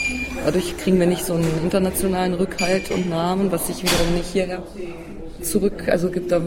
Dadurch 0.46 0.78
kriegen 0.78 1.00
wir 1.00 1.08
nicht 1.08 1.26
so 1.26 1.34
einen 1.34 1.52
internationalen 1.64 2.34
Rückhalt 2.34 2.92
und 2.92 3.10
Namen, 3.10 3.52
was 3.52 3.68
sich 3.68 3.84
wiederum 3.84 4.14
nicht 4.16 4.32
hierher 4.32 4.64
zurück, 5.42 5.90
also 5.90 6.10
gibt 6.10 6.32
da 6.32 6.42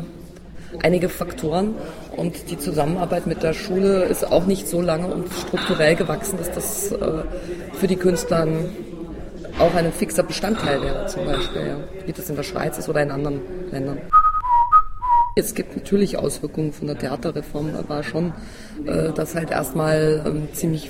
einige 0.83 1.09
Faktoren 1.09 1.75
und 2.17 2.51
die 2.51 2.59
Zusammenarbeit 2.59 3.27
mit 3.27 3.43
der 3.43 3.53
Schule 3.53 4.05
ist 4.05 4.31
auch 4.31 4.47
nicht 4.47 4.69
so 4.69 4.81
lange 4.81 5.07
und 5.07 5.29
strukturell 5.33 5.97
gewachsen, 5.97 6.39
dass 6.39 6.51
das 6.53 6.93
äh, 6.93 7.23
für 7.75 7.87
die 7.87 7.97
Künstler 7.97 8.47
auch 9.59 9.75
ein 9.75 9.93
fixer 9.93 10.23
Bestandteil 10.23 10.83
wäre, 10.83 11.07
zum 11.07 11.25
Beispiel, 11.25 11.67
ja. 11.67 11.77
wie 12.05 12.13
das 12.13 12.29
in 12.29 12.37
der 12.37 12.43
Schweiz 12.43 12.79
ist 12.79 12.89
oder 12.89 13.03
in 13.03 13.11
anderen 13.11 13.41
Ländern. 13.71 13.99
Es 15.39 15.55
gibt 15.55 15.77
natürlich 15.77 16.17
Auswirkungen 16.17 16.73
von 16.73 16.87
der 16.87 16.97
Theaterreform, 16.97 17.69
war 17.89 18.03
schon, 18.03 18.33
äh, 18.87 19.13
dass 19.13 19.35
halt 19.35 19.51
erstmal 19.51 20.23
ähm, 20.27 20.49
ziemlich 20.55 20.89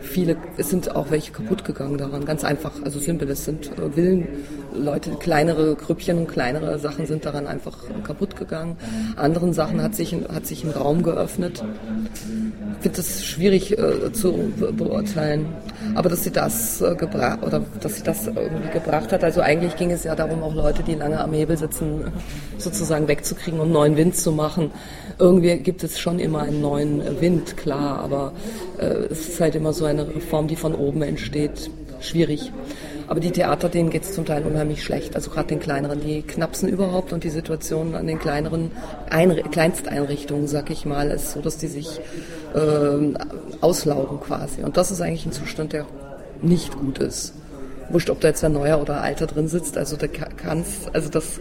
viele, 0.00 0.36
es 0.56 0.70
sind 0.70 0.94
auch 0.94 1.10
welche 1.10 1.32
kaputt 1.32 1.64
gegangen 1.64 1.98
daran, 1.98 2.24
ganz 2.24 2.44
einfach, 2.44 2.72
also 2.84 3.00
simpel, 3.00 3.28
es 3.28 3.44
sind 3.44 3.72
äh, 3.76 3.96
Willen, 3.96 4.28
Leute, 4.72 5.10
kleinere 5.18 5.74
Grüppchen 5.74 6.18
und 6.18 6.28
kleinere 6.28 6.78
Sachen 6.78 7.06
sind 7.06 7.24
daran 7.24 7.46
einfach 7.46 7.76
kaputt 8.04 8.36
gegangen. 8.36 8.76
Anderen 9.16 9.52
Sachen 9.52 9.82
hat 9.82 9.94
sich, 9.94 10.14
hat 10.32 10.46
sich 10.46 10.62
ein 10.62 10.70
Raum 10.70 11.02
geöffnet. 11.02 11.64
Ich 12.76 12.82
finde 12.82 12.96
das 12.98 13.24
schwierig 13.24 13.76
äh, 13.78 14.12
zu 14.12 14.52
beurteilen. 14.76 15.46
Aber 15.94 16.08
dass 16.08 16.22
sie 16.22 16.30
das 16.30 16.80
äh, 16.80 16.94
gebracht 16.94 17.42
oder 17.42 17.64
dass 17.80 17.96
sie 17.96 18.02
das 18.02 18.26
irgendwie 18.26 18.70
gebracht 18.72 19.12
hat, 19.12 19.24
also 19.24 19.40
eigentlich 19.40 19.76
ging 19.76 19.90
es 19.90 20.04
ja 20.04 20.14
darum, 20.14 20.42
auch 20.42 20.54
Leute, 20.54 20.82
die 20.82 20.94
lange 20.94 21.18
am 21.18 21.32
Hebel 21.32 21.56
sitzen, 21.56 22.04
sozusagen 22.58 23.08
wegzukriegen 23.08 23.58
und 23.58 23.72
neuen 23.88 23.96
Wind 23.96 24.16
zu 24.16 24.32
machen. 24.32 24.70
Irgendwie 25.18 25.56
gibt 25.56 25.82
es 25.82 25.98
schon 25.98 26.18
immer 26.18 26.42
einen 26.42 26.60
neuen 26.60 27.20
Wind, 27.20 27.56
klar, 27.56 27.98
aber 27.98 28.32
äh, 28.78 28.84
es 29.10 29.28
ist 29.28 29.40
halt 29.40 29.54
immer 29.54 29.72
so 29.72 29.84
eine 29.84 30.06
Reform, 30.06 30.46
die 30.46 30.56
von 30.56 30.74
oben 30.74 31.02
entsteht. 31.02 31.70
Schwierig. 32.00 32.52
Aber 33.08 33.20
die 33.20 33.30
Theater, 33.30 33.68
denen 33.68 33.90
geht 33.90 34.04
es 34.04 34.12
zum 34.12 34.26
Teil 34.26 34.44
unheimlich 34.44 34.84
schlecht. 34.84 35.16
Also 35.16 35.30
gerade 35.30 35.48
den 35.48 35.60
kleineren, 35.60 36.00
die 36.00 36.22
knapsen 36.22 36.68
überhaupt 36.68 37.12
und 37.12 37.24
die 37.24 37.30
Situation 37.30 37.94
an 37.94 38.06
den 38.06 38.18
kleineren 38.18 38.70
Einri 39.10 39.42
Kleinsteinrichtungen, 39.42 40.46
sag 40.46 40.70
ich 40.70 40.84
mal, 40.84 41.10
ist 41.10 41.32
so, 41.32 41.40
dass 41.40 41.56
die 41.56 41.66
sich 41.66 42.00
äh, 42.54 43.14
auslaugen 43.60 44.20
quasi. 44.20 44.62
Und 44.62 44.76
das 44.76 44.90
ist 44.90 45.00
eigentlich 45.00 45.26
ein 45.26 45.32
Zustand, 45.32 45.72
der 45.72 45.86
nicht 46.42 46.78
gut 46.78 46.98
ist 46.98 47.37
wurscht, 47.90 48.10
ob 48.10 48.20
da 48.20 48.28
jetzt 48.28 48.44
ein 48.44 48.52
neuer 48.52 48.80
oder 48.80 49.00
alter 49.00 49.26
drin 49.26 49.48
sitzt. 49.48 49.78
Also 49.78 49.96
da 49.96 50.06
kann's, 50.06 50.86
also 50.92 51.08
das 51.08 51.40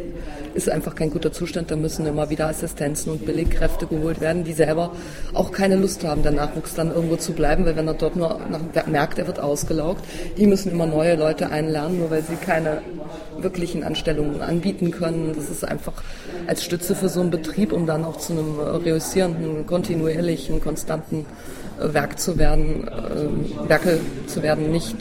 ist 0.53 0.69
einfach 0.69 0.95
kein 0.95 1.09
guter 1.09 1.31
Zustand. 1.31 1.71
Da 1.71 1.75
müssen 1.75 2.05
immer 2.05 2.29
wieder 2.29 2.47
Assistenzen 2.47 3.11
und 3.11 3.25
Billigkräfte 3.25 3.87
geholt 3.87 4.21
werden, 4.21 4.43
die 4.43 4.53
selber 4.53 4.91
auch 5.33 5.51
keine 5.51 5.75
Lust 5.75 6.03
haben, 6.03 6.23
der 6.23 6.31
Nachwuchs 6.31 6.75
dann 6.75 6.93
irgendwo 6.93 7.15
zu 7.17 7.33
bleiben, 7.33 7.65
weil 7.65 7.75
wenn 7.75 7.87
er 7.87 7.93
dort 7.93 8.15
nur 8.15 8.39
merkt, 8.87 9.19
er 9.19 9.27
wird 9.27 9.39
ausgelaugt, 9.39 10.03
die 10.37 10.47
müssen 10.47 10.71
immer 10.71 10.85
neue 10.85 11.15
Leute 11.15 11.49
einlernen, 11.49 11.99
nur 11.99 12.11
weil 12.11 12.23
sie 12.23 12.35
keine 12.35 12.81
wirklichen 13.37 13.83
Anstellungen 13.83 14.41
anbieten 14.41 14.91
können. 14.91 15.33
Das 15.35 15.49
ist 15.49 15.63
einfach 15.63 15.93
als 16.47 16.63
Stütze 16.63 16.95
für 16.95 17.09
so 17.09 17.21
einen 17.21 17.29
Betrieb, 17.29 17.71
um 17.71 17.85
dann 17.85 18.03
auch 18.03 18.17
zu 18.17 18.33
einem 18.33 18.59
reüssierenden, 18.59 19.65
kontinuierlichen, 19.65 20.61
konstanten 20.61 21.25
Werk 21.79 22.19
zu 22.19 22.37
werden, 22.37 22.87
äh, 22.87 23.69
Werke 23.69 23.99
zu 24.25 24.41
werden, 24.41 24.71
nicht 24.71 24.95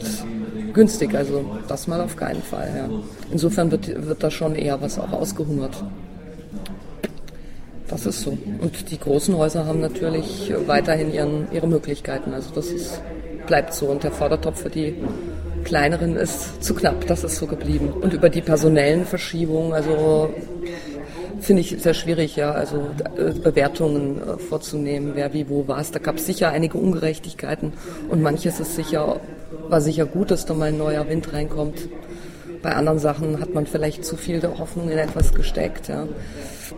günstig. 0.77 1.13
Also 1.15 1.43
das 1.67 1.87
mal 1.87 1.99
auf 1.99 2.15
keinen 2.15 2.41
Fall. 2.41 2.71
Ja. 2.75 2.89
Insofern 3.31 3.69
wird, 3.71 4.07
wird 4.07 4.23
da 4.23 4.31
schon 4.31 4.55
eher 4.55 4.79
was 4.81 4.97
auch 4.97 5.11
ausgehungert. 5.11 5.83
Das 7.89 8.05
ist 8.05 8.21
so. 8.21 8.37
Und 8.61 8.91
die 8.91 8.99
großen 8.99 9.35
Häuser 9.37 9.65
haben 9.65 9.81
natürlich 9.81 10.53
weiterhin 10.65 11.13
ihren, 11.13 11.47
ihre 11.51 11.67
Möglichkeiten. 11.67 12.33
Also 12.33 12.51
das 12.53 12.67
ist, 12.67 13.01
bleibt 13.47 13.73
so. 13.73 13.87
Und 13.87 14.03
der 14.03 14.11
Fördertopf 14.11 14.61
für 14.61 14.69
die 14.69 14.95
kleineren 15.63 16.15
ist 16.15 16.63
zu 16.63 16.73
knapp. 16.75 17.07
Das 17.07 17.23
ist 17.23 17.37
so 17.37 17.47
geblieben. 17.47 17.89
Und 18.01 18.13
über 18.13 18.29
die 18.29 18.41
personellen 18.41 19.05
Verschiebungen, 19.05 19.73
also 19.73 20.29
finde 21.39 21.61
ich 21.61 21.77
sehr 21.79 21.93
schwierig, 21.93 22.35
ja, 22.35 22.51
also 22.51 22.87
äh, 23.15 23.31
Bewertungen 23.31 24.21
äh, 24.21 24.37
vorzunehmen, 24.37 25.11
wer 25.15 25.33
wie 25.33 25.49
wo 25.49 25.67
was. 25.67 25.91
Da 25.91 25.99
gab 25.99 26.17
es 26.17 26.25
sicher 26.25 26.49
einige 26.49 26.77
Ungerechtigkeiten 26.77 27.73
und 28.09 28.21
manches 28.21 28.59
ist 28.59 28.75
sicher 28.75 29.19
war 29.69 29.81
sicher 29.81 30.05
gut, 30.05 30.31
dass 30.31 30.45
da 30.45 30.53
mal 30.53 30.69
ein 30.69 30.77
neuer 30.77 31.07
Wind 31.09 31.33
reinkommt. 31.33 31.89
Bei 32.61 32.75
anderen 32.75 32.99
Sachen 32.99 33.39
hat 33.39 33.53
man 33.53 33.67
vielleicht 33.67 34.03
zu 34.03 34.17
viel 34.17 34.39
der 34.39 34.57
Hoffnung 34.57 34.89
in 34.89 34.97
etwas 34.97 35.33
gesteckt. 35.33 35.89
Ja. 35.89 36.07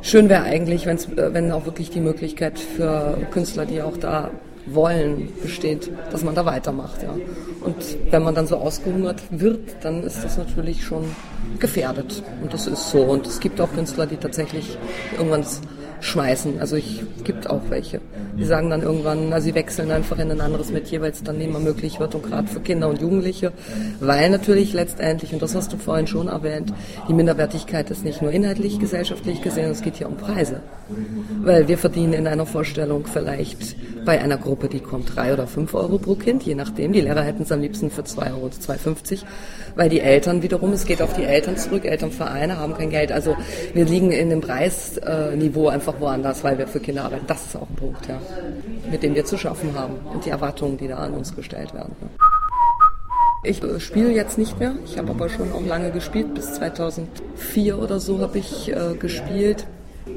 Schön 0.01 0.29
wäre 0.29 0.43
eigentlich, 0.43 0.86
wenn's, 0.86 1.05
äh, 1.05 1.34
wenn 1.34 1.51
auch 1.51 1.65
wirklich 1.65 1.89
die 1.89 2.01
Möglichkeit 2.01 2.60
für 2.60 3.17
Künstler, 3.32 3.65
die 3.65 3.82
auch 3.82 3.97
da 3.97 4.32
wollen, 4.65 5.29
besteht, 5.41 5.89
dass 6.12 6.23
man 6.23 6.36
da 6.36 6.45
weitermacht. 6.45 7.01
Ja. 7.01 7.15
Und 7.62 7.75
wenn 8.12 8.23
man 8.23 8.36
dann 8.36 8.47
so 8.47 8.58
ausgehungert 8.58 9.21
wird, 9.32 9.77
dann 9.82 10.03
ist 10.03 10.23
das 10.23 10.38
natürlich 10.38 10.84
schon 10.84 11.05
gefährdet. 11.60 12.23
Und 12.41 12.53
das 12.53 12.67
ist 12.67 12.91
so. 12.91 13.01
Und 13.01 13.25
es 13.25 13.39
gibt 13.39 13.60
auch 13.62 13.71
Künstler, 13.73 14.05
die 14.05 14.17
tatsächlich 14.17 14.77
irgendwann 15.17 15.45
schmeißen. 16.01 16.59
Also 16.59 16.75
ich 16.75 17.01
gibt 17.23 17.49
auch 17.49 17.62
welche. 17.69 18.01
Die 18.38 18.45
sagen 18.45 18.69
dann 18.69 18.81
irgendwann, 18.81 19.29
na, 19.29 19.41
sie 19.41 19.53
wechseln 19.53 19.91
einfach 19.91 20.17
in 20.19 20.31
ein 20.31 20.41
anderes 20.41 20.71
Metier, 20.71 21.01
weil 21.01 21.12
es 21.12 21.23
dann 21.23 21.38
mehr 21.38 21.47
möglich 21.47 21.99
wird 21.99 22.15
und 22.15 22.23
gerade 22.23 22.47
für 22.47 22.62
Kinder 22.62 22.88
und 22.88 23.01
Jugendliche, 23.01 23.51
weil 23.99 24.29
natürlich 24.29 24.73
letztendlich, 24.73 25.33
und 25.33 25.41
das 25.41 25.55
hast 25.55 25.73
du 25.73 25.77
vorhin 25.77 26.07
schon 26.07 26.27
erwähnt, 26.27 26.73
die 27.07 27.13
Minderwertigkeit 27.13 27.89
ist 27.91 28.05
nicht 28.05 28.21
nur 28.21 28.31
inhaltlich, 28.31 28.79
gesellschaftlich 28.79 29.41
gesehen, 29.41 29.71
es 29.71 29.81
geht 29.81 29.97
hier 29.97 30.07
um 30.07 30.15
Preise. 30.15 30.62
Weil 31.43 31.67
wir 31.67 31.77
verdienen 31.77 32.13
in 32.13 32.27
einer 32.27 32.45
Vorstellung 32.45 33.05
vielleicht 33.05 33.75
bei 34.05 34.21
einer 34.21 34.38
Gruppe, 34.38 34.69
die 34.69 34.79
kommt, 34.79 35.15
drei 35.15 35.33
oder 35.33 35.45
fünf 35.45 35.73
Euro 35.73 35.97
pro 35.97 36.15
Kind, 36.15 36.43
je 36.43 36.55
nachdem. 36.55 36.93
Die 36.93 37.01
Lehrer 37.01 37.23
hätten 37.23 37.43
es 37.43 37.51
am 37.51 37.62
liebsten 37.62 37.91
für 37.91 38.03
zwei 38.03 38.31
Euro 38.31 38.45
oder 38.45 38.55
2,50, 38.55 39.23
weil 39.75 39.89
die 39.89 39.99
Eltern 39.99 40.41
wiederum, 40.41 40.71
es 40.73 40.85
geht 40.85 41.01
auf 41.01 41.13
die 41.13 41.23
Eltern 41.23 41.57
zurück, 41.57 41.85
Elternvereine 41.85 42.57
haben 42.57 42.75
kein 42.75 42.89
Geld. 42.89 43.12
Also 43.12 43.35
wir 43.73 43.85
liegen 43.85 44.12
in 44.12 44.29
dem 44.29 44.41
Preisniveau 44.41 45.67
einfach 45.67 45.88
woanders, 45.99 46.43
weil 46.43 46.58
wir 46.58 46.67
für 46.67 46.80
Kinder 46.80 47.06
arbeiten. 47.06 47.25
Das 47.28 47.45
ist 47.45 47.56
auch 47.56 47.69
ein 47.69 47.75
Punkt, 47.75 48.08
ja, 48.08 48.19
mit 48.91 49.04
dem 49.04 49.15
wir 49.15 49.25
zu 49.25 49.38
schaffen 49.38 49.73
haben 49.75 49.95
und 50.13 50.25
die 50.25 50.30
Erwartungen, 50.30 50.78
die 50.78 50.88
da 50.88 50.97
an 50.97 51.13
uns 51.13 51.36
gestellt 51.36 51.73
werden. 51.73 51.95
Ich 53.43 53.63
äh, 53.63 53.80
spiele 53.80 54.12
jetzt 54.12 54.38
nicht 54.38 54.60
mehr. 54.60 54.73
Ich 54.86 54.97
habe 54.97 55.12
aber 55.12 55.30
schon 55.30 55.54
auch 55.54 55.65
lange 55.65 55.91
gespielt. 55.91 56.34
Bis 56.34 56.54
2004 56.56 57.80
oder 57.80 57.99
so 57.99 58.19
habe 58.19 58.38
ich 58.38 58.69
äh, 58.71 58.95
gespielt 58.95 59.65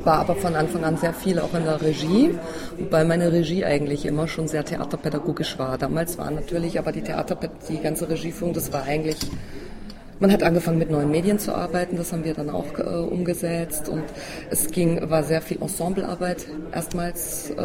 war 0.05 0.19
aber 0.19 0.35
von 0.35 0.55
Anfang 0.55 0.85
an 0.85 0.97
sehr 0.97 1.13
viel 1.13 1.39
auch 1.39 1.55
in 1.55 1.65
der 1.65 1.81
Regie, 1.81 2.35
wobei 2.79 3.05
meine 3.05 3.33
Regie 3.33 3.65
eigentlich 3.65 4.05
immer 4.05 4.27
schon 4.27 4.49
sehr 4.49 4.65
theaterpädagogisch 4.65 5.59
war. 5.59 5.79
Damals 5.79 6.19
war 6.19 6.31
natürlich 6.31 6.79
aber 6.79 6.93
die 6.93 7.03
Theater, 7.03 7.39
die 7.69 7.79
ganze 7.79 8.09
Regieführung, 8.09 8.55
das 8.55 8.73
war 8.73 8.85
eigentlich 8.85 9.19
man 10.23 10.31
hat 10.31 10.45
angefangen 10.45 10.79
mit 10.79 10.89
neuen 10.89 11.11
Medien 11.11 11.41
zu 11.41 11.53
arbeiten, 11.53 11.97
das 11.97 12.13
haben 12.13 12.23
wir 12.23 12.33
dann 12.33 12.49
auch 12.49 12.79
äh, 12.79 12.83
umgesetzt. 12.83 13.89
Und 13.89 14.05
es 14.51 14.71
ging, 14.71 15.11
war 15.11 15.25
sehr 15.25 15.43
viel 15.43 15.61
Ensemblearbeit. 15.61 16.47
Erstmals 16.73 17.51
äh, 17.51 17.57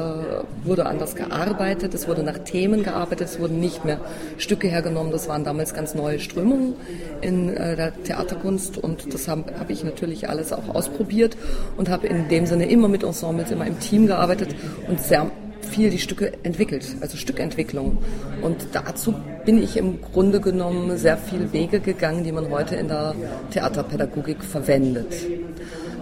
wurde 0.64 0.88
anders 0.88 1.16
gearbeitet, 1.16 1.94
es 1.94 2.08
wurde 2.08 2.24
nach 2.24 2.40
Themen 2.40 2.82
gearbeitet, 2.82 3.28
es 3.28 3.40
wurden 3.40 3.60
nicht 3.60 3.86
mehr 3.86 4.00
Stücke 4.40 4.68
hergenommen, 4.70 5.12
das 5.12 5.30
waren 5.30 5.44
damals 5.44 5.76
ganz 5.76 5.94
neue 5.94 6.20
Strömungen 6.20 6.74
in 7.22 7.56
äh, 7.56 7.76
der 7.76 8.04
Theaterkunst. 8.04 8.80
Und 8.80 9.14
das 9.14 9.28
habe 9.28 9.54
hab 9.60 9.70
ich 9.70 9.84
natürlich 9.84 10.28
alles 10.28 10.52
auch 10.52 10.74
ausprobiert 10.74 11.38
und 11.78 11.90
habe 11.90 12.08
in 12.08 12.28
dem 12.28 12.48
Sinne 12.48 12.68
immer 12.68 12.88
mit 12.88 13.04
Ensembles, 13.04 13.52
immer 13.52 13.68
im 13.68 13.80
Team 13.80 14.08
gearbeitet 14.08 14.56
und 14.88 15.00
sehr 15.00 15.30
viel 15.78 15.92
die 15.92 16.00
Stücke 16.00 16.34
entwickelt, 16.42 16.88
also 17.02 17.18
Stückentwicklung. 17.18 18.00
Und 18.42 18.70
dazu 18.72 19.14
bin 19.46 19.62
ich 19.62 19.78
im 19.78 20.02
Grunde 20.02 20.42
genommen 20.42 20.98
sehr 20.98 21.18
viele 21.18 21.54
Wege 21.54 21.80
gegangen, 21.80 22.24
die 22.24 22.32
man 22.32 22.50
heute 22.50 22.76
in 22.76 22.88
der 22.88 23.14
Theaterpädagogik 23.52 24.44
verwendet. 24.44 25.14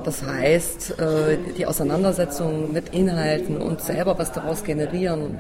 Das 0.06 0.24
heißt, 0.24 0.98
äh, 0.98 1.38
die 1.58 1.66
Auseinandersetzung 1.66 2.72
mit 2.72 2.94
Inhalten 2.94 3.58
und 3.58 3.82
selber 3.82 4.18
was 4.18 4.32
daraus 4.32 4.64
generieren 4.64 5.40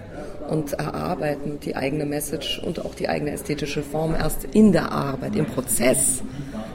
und 0.49 0.73
erarbeiten, 0.73 1.59
die 1.61 1.77
eigene 1.77 2.05
Message 2.05 2.59
und 2.59 2.83
auch 2.83 2.93
die 2.93 3.07
eigene 3.07 3.31
ästhetische 3.31 3.83
Form 3.83 4.15
erst 4.15 4.43
in 4.51 4.73
der 4.73 4.91
Arbeit, 4.91 5.37
im 5.37 5.45
Prozess 5.45 6.23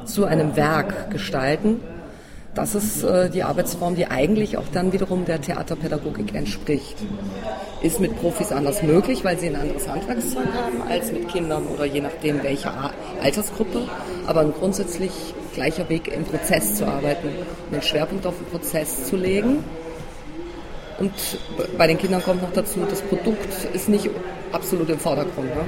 zu 0.07 0.25
einem 0.25 0.57
Werk 0.57 1.11
gestalten 1.11 1.81
das 2.55 2.75
ist 2.75 3.05
äh, 3.05 3.31
die 3.31 3.43
Arbeitsform, 3.43 3.95
die 3.95 4.07
eigentlich 4.07 4.57
auch 4.57 4.69
dann 4.73 4.93
wiederum 4.93 5.25
der 5.25 5.41
Theaterpädagogik 5.41 6.35
entspricht. 6.35 6.97
Ist 7.83 8.01
mit 8.01 8.19
Profis 8.19 8.53
anders 8.53 8.83
möglich, 8.83 9.25
weil 9.25 9.39
sie 9.39 9.49
ein 9.49 9.57
anderes 9.57 9.89
Handwerkszeug 9.89 10.47
haben 10.47 10.83
als 10.89 11.13
mit 11.13 11.29
Kindern 11.29 11.67
oder 11.67 11.85
je 11.85 12.01
nachdem 12.01 12.43
welche 12.43 12.71
Altersgruppe. 13.23 13.89
Aber 14.27 14.41
ein 14.41 14.53
grundsätzlich 14.53 15.13
gleicher 15.55 15.89
Weg 15.89 16.09
im 16.09 16.25
Prozess 16.25 16.77
zu 16.77 16.87
arbeiten, 16.87 17.29
den 17.73 17.83
Schwerpunkt 17.83 18.27
auf 18.27 18.37
den 18.37 18.47
Prozess 18.47 19.07
zu 19.07 19.17
legen. 19.17 19.65
Und 20.99 21.13
bei 21.79 21.87
den 21.87 21.97
Kindern 21.97 22.23
kommt 22.23 22.43
noch 22.43 22.53
dazu, 22.53 22.81
das 22.89 23.01
Produkt 23.01 23.65
ist 23.73 23.89
nicht 23.89 24.11
absolut 24.53 24.91
im 24.91 24.99
Vordergrund. 24.99 25.49
Ne? 25.49 25.63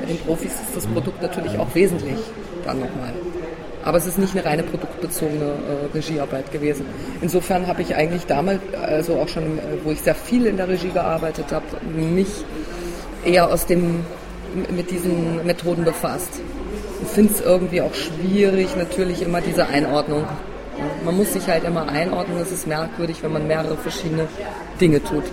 Bei 0.00 0.06
den 0.06 0.18
Profis 0.18 0.52
ist 0.52 0.74
das 0.74 0.86
Produkt 0.86 1.20
natürlich 1.20 1.58
auch 1.58 1.74
wesentlich 1.74 2.18
dann 2.64 2.80
nochmal. 2.80 3.12
Aber 3.84 3.98
es 3.98 4.06
ist 4.06 4.18
nicht 4.18 4.36
eine 4.36 4.44
reine 4.44 4.62
produktbezogene 4.62 5.44
äh, 5.44 5.96
Regiearbeit 5.96 6.52
gewesen. 6.52 6.84
Insofern 7.22 7.66
habe 7.66 7.82
ich 7.82 7.94
eigentlich 7.94 8.26
damals, 8.26 8.60
also 8.80 9.16
auch 9.16 9.28
schon, 9.28 9.58
äh, 9.58 9.62
wo 9.84 9.90
ich 9.90 10.00
sehr 10.00 10.14
viel 10.14 10.46
in 10.46 10.56
der 10.56 10.68
Regie 10.68 10.90
gearbeitet 10.90 11.46
habe, 11.50 11.64
mich 11.94 12.28
eher 13.24 13.50
aus 13.50 13.66
dem, 13.66 14.04
mit 14.74 14.90
diesen 14.90 15.44
Methoden 15.46 15.84
befasst. 15.84 16.40
Ich 17.02 17.08
finde 17.08 17.32
es 17.32 17.40
irgendwie 17.40 17.80
auch 17.80 17.94
schwierig, 17.94 18.76
natürlich 18.76 19.22
immer 19.22 19.40
diese 19.40 19.66
Einordnung. 19.66 20.24
Man 21.04 21.16
muss 21.16 21.32
sich 21.32 21.46
halt 21.46 21.64
immer 21.64 21.88
einordnen. 21.88 22.38
Es 22.38 22.52
ist 22.52 22.66
merkwürdig, 22.66 23.22
wenn 23.22 23.32
man 23.32 23.46
mehrere 23.46 23.76
verschiedene 23.76 24.28
Dinge 24.80 25.02
tut. 25.02 25.24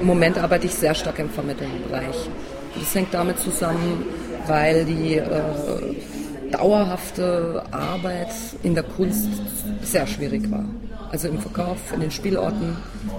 Im 0.00 0.06
Moment 0.06 0.38
arbeite 0.38 0.66
ich 0.66 0.74
sehr 0.74 0.94
stark 0.94 1.18
im 1.20 1.30
Vermittlungsbereich. 1.30 2.28
Das 2.78 2.94
hängt 2.94 3.14
damit 3.14 3.38
zusammen, 3.38 4.04
weil 4.46 4.84
die 4.84 5.16
äh, 5.16 5.24
dauerhafte 6.56 7.64
Arbeit 7.70 8.28
in 8.62 8.74
der 8.74 8.84
Kunst 8.84 9.28
sehr 9.82 10.06
schwierig 10.06 10.50
war. 10.50 10.64
Also 11.10 11.28
im 11.28 11.38
Verkauf, 11.38 11.78
in 11.92 12.00
den 12.00 12.10
Spielorten, 12.10 12.76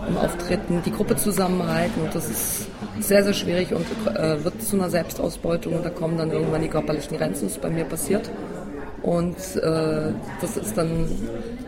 im 0.07 0.17
Auftreten, 0.17 0.81
die 0.85 0.91
Gruppe 0.91 1.15
zusammenhalten 1.15 2.01
und 2.01 2.13
das 2.13 2.29
ist 2.29 2.67
sehr, 2.99 3.23
sehr 3.23 3.33
schwierig 3.33 3.73
und 3.73 3.85
äh, 4.15 4.43
wird 4.43 4.61
zu 4.61 4.75
einer 4.75 4.89
Selbstausbeutung 4.89 5.73
und 5.75 5.85
da 5.85 5.89
kommen 5.89 6.17
dann 6.17 6.31
irgendwann 6.31 6.61
die 6.61 6.67
körperlichen 6.67 7.17
Grenzen, 7.17 7.47
ist 7.47 7.61
bei 7.61 7.69
mir 7.69 7.85
passiert. 7.85 8.29
Und 9.01 9.37
äh, 9.57 10.13
das 10.41 10.57
ist 10.57 10.77
dann, 10.77 11.07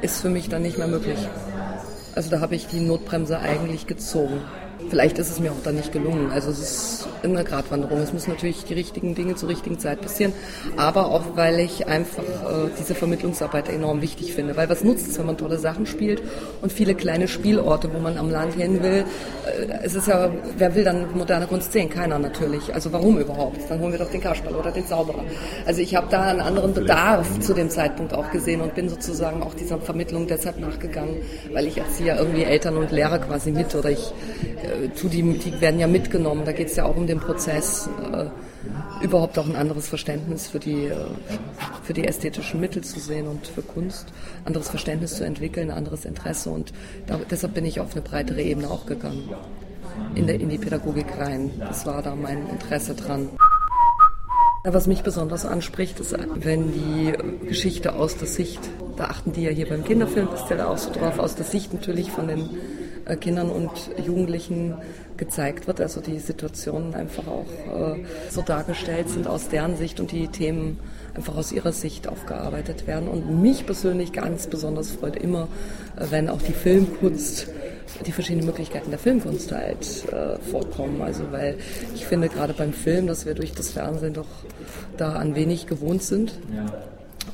ist 0.02 0.22
für 0.22 0.30
mich 0.30 0.50
dann 0.50 0.64
nicht 0.64 0.78
mehr 0.78 0.88
möglich. 0.88 1.20
Also 2.16 2.32
da 2.32 2.40
habe 2.40 2.56
ich 2.56 2.68
die 2.68 2.80
Notbremse 2.80 3.40
eigentlich 3.40 3.86
gezogen. 3.86 4.42
Vielleicht 4.90 5.20
ist 5.20 5.30
es 5.30 5.40
mir 5.40 5.52
auch 5.52 5.64
dann 5.64 5.76
nicht 5.76 5.92
gelungen. 5.92 6.32
Also 6.32 6.50
es 6.50 6.60
ist 6.60 7.08
eine 7.24 7.44
Gratwanderung. 7.44 8.00
Es 8.00 8.14
müssen 8.14 8.30
natürlich 8.30 8.64
die 8.64 8.74
richtigen 8.74 9.16
Dinge 9.16 9.36
zur 9.36 9.50
richtigen 9.50 9.80
Zeit 9.80 10.02
passieren, 10.02 10.34
aber 10.78 11.12
auch 11.12 11.36
weil 11.36 11.60
ich 11.60 11.88
einfach 11.88 12.24
äh, 12.24 12.70
diese 12.80 12.96
Vermittlungsarbeit 12.96 13.70
enorm 13.70 14.02
wichtig 14.02 14.34
finde. 14.34 14.56
Weil 14.56 14.70
was 14.70 14.84
nutzt 14.84 15.08
es, 15.08 15.20
wenn 15.20 15.26
man 15.26 15.38
tolle 15.38 15.58
Sachen 15.58 15.86
spielt 15.86 16.22
und 16.62 16.72
viele 16.72 16.96
kleine 16.96 17.28
Spielorte, 17.28 17.94
wo 17.94 18.00
man 18.00 18.18
am 18.18 18.30
Land 18.30 18.54
hin 18.54 18.82
will. 18.82 19.04
Äh, 19.46 19.84
es 19.84 19.96
ist 19.96 20.08
ja, 20.08 20.32
wer 20.58 20.74
will 20.76 20.84
dann 20.84 21.18
moderne 21.18 21.48
Kunst 21.48 21.74
sehen? 21.74 21.90
Keiner 21.90 22.20
natürlich. 22.20 22.74
Also 22.74 22.94
warum 22.94 23.18
überhaupt? 23.18 23.60
Dann 23.70 23.80
holen 23.80 23.92
wir 23.92 24.00
doch 24.00 24.12
den 24.12 24.22
Kasperl 24.22 24.56
oder 24.56 24.72
den 24.72 24.88
Zauberer. 24.88 25.24
Also 25.66 25.82
ich 25.82 25.96
habe 25.96 26.08
da 26.10 26.22
einen 26.22 26.40
anderen 26.40 26.74
Bedarf 26.74 27.40
zu 27.40 27.54
dem 27.54 27.70
Zeitpunkt 27.70 28.14
auch 28.14 28.32
gesehen 28.32 28.62
und 28.62 28.76
bin 28.76 28.88
sozusagen 28.90 29.44
auch 29.44 29.54
dieser 29.54 29.80
Vermittlung 29.80 30.28
deshalb 30.28 30.60
nachgegangen, 30.60 31.18
weil 31.52 31.68
ich 31.68 31.78
erziehe 31.78 32.10
ja 32.10 32.18
irgendwie 32.18 32.44
Eltern 32.44 32.78
und 32.78 32.92
Lehrer 32.92 33.20
quasi 33.20 33.52
mit 33.52 33.76
oder 33.76 33.90
ich 33.90 34.14
äh, 34.68 34.90
tu 34.90 35.08
die, 35.08 35.24
die 35.24 35.62
werden 35.62 35.80
ja 35.80 35.88
mitgenommen. 35.88 36.44
Da 36.46 36.52
geht 36.52 36.68
es 36.68 36.76
ja 36.76 36.86
auch 36.86 36.96
um 36.96 37.08
den 37.08 37.20
Prozess, 37.20 37.90
äh, 38.12 38.26
überhaupt 39.04 39.38
auch 39.40 39.48
ein 39.48 39.56
anderes 39.56 39.88
Verständnis 39.88 40.48
für 40.48 40.60
die, 40.60 40.86
äh, 40.86 40.96
für 41.84 41.94
die 41.94 42.06
ästhetischen 42.06 42.60
Mittel 42.60 42.84
zu 42.84 43.00
sehen 43.00 43.28
und 43.28 43.48
für 43.48 43.62
Kunst, 43.62 44.08
anderes 44.46 44.70
Verständnis 44.70 45.16
zu 45.16 45.24
entwickeln, 45.24 45.72
anderes 45.72 46.06
Interesse. 46.06 46.50
Und 46.50 46.74
da, 47.06 47.20
deshalb 47.30 47.54
bin 47.54 47.66
ich 47.66 47.80
auf 47.80 47.94
eine 47.94 48.02
breitere 48.02 48.42
Ebene 48.42 48.70
auch 48.70 48.86
gegangen, 48.86 49.30
in, 50.16 50.28
der, 50.28 50.40
in 50.40 50.50
die 50.50 50.58
Pädagogik 50.58 51.18
rein. 51.18 51.52
Das 51.60 51.86
war 51.86 52.02
da 52.02 52.16
mein 52.16 52.48
Interesse 52.50 52.94
dran. 52.94 53.30
Was 54.64 54.86
mich 54.86 55.02
besonders 55.02 55.46
anspricht, 55.46 56.00
ist, 56.00 56.14
wenn 56.36 56.74
die 56.74 57.14
Geschichte 57.48 57.94
aus 57.94 58.18
der 58.18 58.28
Sicht, 58.28 58.60
da 58.98 59.06
achten 59.06 59.32
die 59.32 59.44
ja 59.44 59.52
hier 59.52 59.70
beim 59.70 59.86
Kinderfilm, 59.86 60.28
ist 60.34 60.50
ja 60.50 60.58
da 60.58 60.68
auch 60.68 60.78
so 60.78 60.92
drauf, 60.92 61.20
aus 61.20 61.36
der 61.36 61.46
Sicht 61.46 61.74
natürlich 61.74 62.12
von 62.12 62.28
den 62.28 62.50
Kindern 63.16 63.50
und 63.50 63.72
Jugendlichen 64.04 64.76
gezeigt 65.18 65.68
wird. 65.68 65.82
Also 65.82 66.02
die 66.02 66.20
Situationen 66.20 66.94
einfach 66.94 67.28
auch 67.28 67.96
äh, 67.96 68.04
so 68.30 68.42
dargestellt 68.42 69.10
sind 69.10 69.28
aus 69.28 69.50
deren 69.50 69.78
Sicht 69.78 70.00
und 70.00 70.12
die 70.12 70.28
Themen 70.28 70.80
einfach 71.14 71.36
aus 71.36 71.52
ihrer 71.52 71.72
Sicht 71.72 72.08
aufgearbeitet 72.08 72.88
werden. 72.88 73.08
Und 73.08 73.42
mich 73.42 73.66
persönlich 73.66 74.14
ganz 74.14 74.48
besonders 74.48 74.92
freut 74.92 75.16
immer, 75.16 75.48
äh, 75.98 76.06
wenn 76.10 76.30
auch 76.30 76.42
die 76.42 76.54
Filmkunst 76.54 77.48
die 78.06 78.12
verschiedenen 78.12 78.46
Möglichkeiten 78.46 78.90
der 78.90 79.00
Filmkunst 79.00 79.52
halt 79.52 80.06
äh, 80.12 80.38
vorkommen. 80.52 81.02
Also 81.02 81.32
weil 81.32 81.58
ich 81.96 82.06
finde 82.06 82.30
gerade 82.30 82.54
beim 82.54 82.74
Film, 82.74 83.08
dass 83.08 83.26
wir 83.26 83.34
durch 83.34 83.54
das 83.54 83.72
Fernsehen 83.72 84.14
doch 84.14 84.28
da 84.98 85.14
an 85.14 85.36
wenig 85.36 85.68
gewohnt 85.68 86.04
sind. 86.04 86.34
Ja 86.54 86.66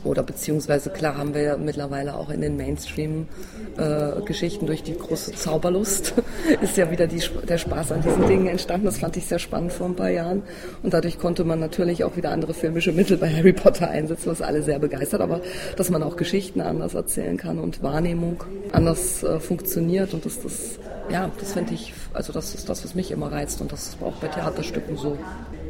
oder 0.03 0.23
beziehungsweise 0.23 0.89
klar 0.89 1.15
haben 1.17 1.33
wir 1.33 1.55
mittlerweile 1.57 2.15
auch 2.15 2.29
in 2.29 2.41
den 2.41 2.57
Mainstream-Geschichten 2.57 4.65
äh, 4.65 4.67
durch 4.67 4.83
die 4.83 4.97
große 4.97 5.31
Zauberlust 5.33 6.13
ist 6.61 6.75
ja 6.77 6.91
wieder 6.91 7.07
die, 7.07 7.21
der 7.47 7.57
Spaß 7.57 7.93
an 7.93 8.01
diesen 8.01 8.27
Dingen 8.27 8.47
entstanden. 8.47 8.85
Das 8.85 8.99
fand 8.99 9.17
ich 9.17 9.25
sehr 9.25 9.39
spannend 9.39 9.73
vor 9.73 9.87
ein 9.87 9.95
paar 9.95 10.09
Jahren 10.09 10.43
und 10.81 10.93
dadurch 10.93 11.19
konnte 11.19 11.43
man 11.43 11.59
natürlich 11.59 12.03
auch 12.03 12.17
wieder 12.17 12.31
andere 12.31 12.53
filmische 12.53 12.91
Mittel 12.91 13.17
bei 13.17 13.29
Harry 13.29 13.53
Potter 13.53 13.89
einsetzen, 13.89 14.29
was 14.29 14.41
alle 14.41 14.63
sehr 14.63 14.79
begeistert, 14.79 15.21
aber 15.21 15.41
dass 15.77 15.89
man 15.89 16.03
auch 16.03 16.17
Geschichten 16.17 16.59
anders 16.61 16.93
erzählen 16.93 17.37
kann 17.37 17.59
und 17.59 17.81
Wahrnehmung 17.83 18.43
anders 18.71 19.23
äh, 19.23 19.39
funktioniert 19.39 20.13
und 20.13 20.25
dass 20.25 20.41
das 20.41 20.79
ja, 21.09 21.29
das 21.39 21.53
finde 21.53 21.73
ich, 21.73 21.93
also 22.13 22.33
das 22.33 22.55
ist 22.55 22.69
das, 22.69 22.83
was 22.83 22.95
mich 22.95 23.11
immer 23.11 23.31
reizt 23.31 23.61
und 23.61 23.71
das 23.71 23.87
ist 23.87 23.97
auch 24.01 24.15
bei 24.15 24.27
Theaterstücken 24.27 24.97
so. 24.97 25.17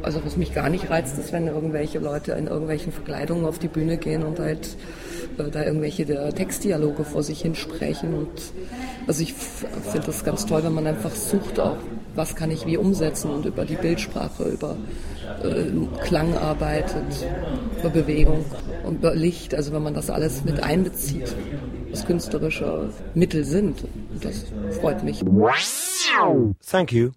Also 0.02 0.24
was 0.24 0.36
mich 0.36 0.54
gar 0.54 0.68
nicht 0.68 0.90
reizt, 0.90 1.18
ist, 1.18 1.32
wenn 1.32 1.46
irgendwelche 1.46 1.98
Leute 1.98 2.32
in 2.32 2.46
irgendwelchen 2.46 2.92
Verkleidungen 2.92 3.46
auf 3.46 3.58
die 3.58 3.68
Bühne 3.68 3.96
gehen 3.96 4.22
und 4.22 4.38
halt 4.38 4.76
äh, 5.38 5.50
da 5.50 5.64
irgendwelche 5.64 6.04
Textdialoge 6.34 7.04
vor 7.04 7.22
sich 7.22 7.40
hinsprechen. 7.40 8.14
Und 8.14 8.30
also 9.06 9.22
ich 9.22 9.32
finde 9.32 10.06
das 10.06 10.24
ganz 10.24 10.46
toll, 10.46 10.62
wenn 10.62 10.74
man 10.74 10.86
einfach 10.86 11.14
sucht 11.14 11.58
auch, 11.58 11.78
was 12.14 12.36
kann 12.36 12.50
ich 12.50 12.66
wie 12.66 12.76
umsetzen 12.76 13.30
und 13.30 13.46
über 13.46 13.64
die 13.64 13.76
Bildsprache, 13.76 14.44
über 14.44 14.76
äh, 15.42 15.70
Klang 16.02 16.36
arbeitet, 16.36 17.26
über 17.80 17.90
Bewegung 17.90 18.44
und 18.84 18.96
über 18.96 19.14
Licht. 19.14 19.54
Also 19.54 19.72
wenn 19.72 19.82
man 19.82 19.94
das 19.94 20.10
alles 20.10 20.44
mit 20.44 20.62
einbezieht, 20.62 21.34
was 21.94 22.04
künstlerische 22.04 22.90
Mittel 23.14 23.44
sind. 23.44 23.84
Das 24.20 24.46
freut 24.80 25.04
mich. 25.04 25.22
Thank 26.68 26.92
you 26.92 27.12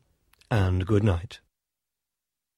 and 0.50 0.86
good 0.86 1.04
night. 1.04 1.42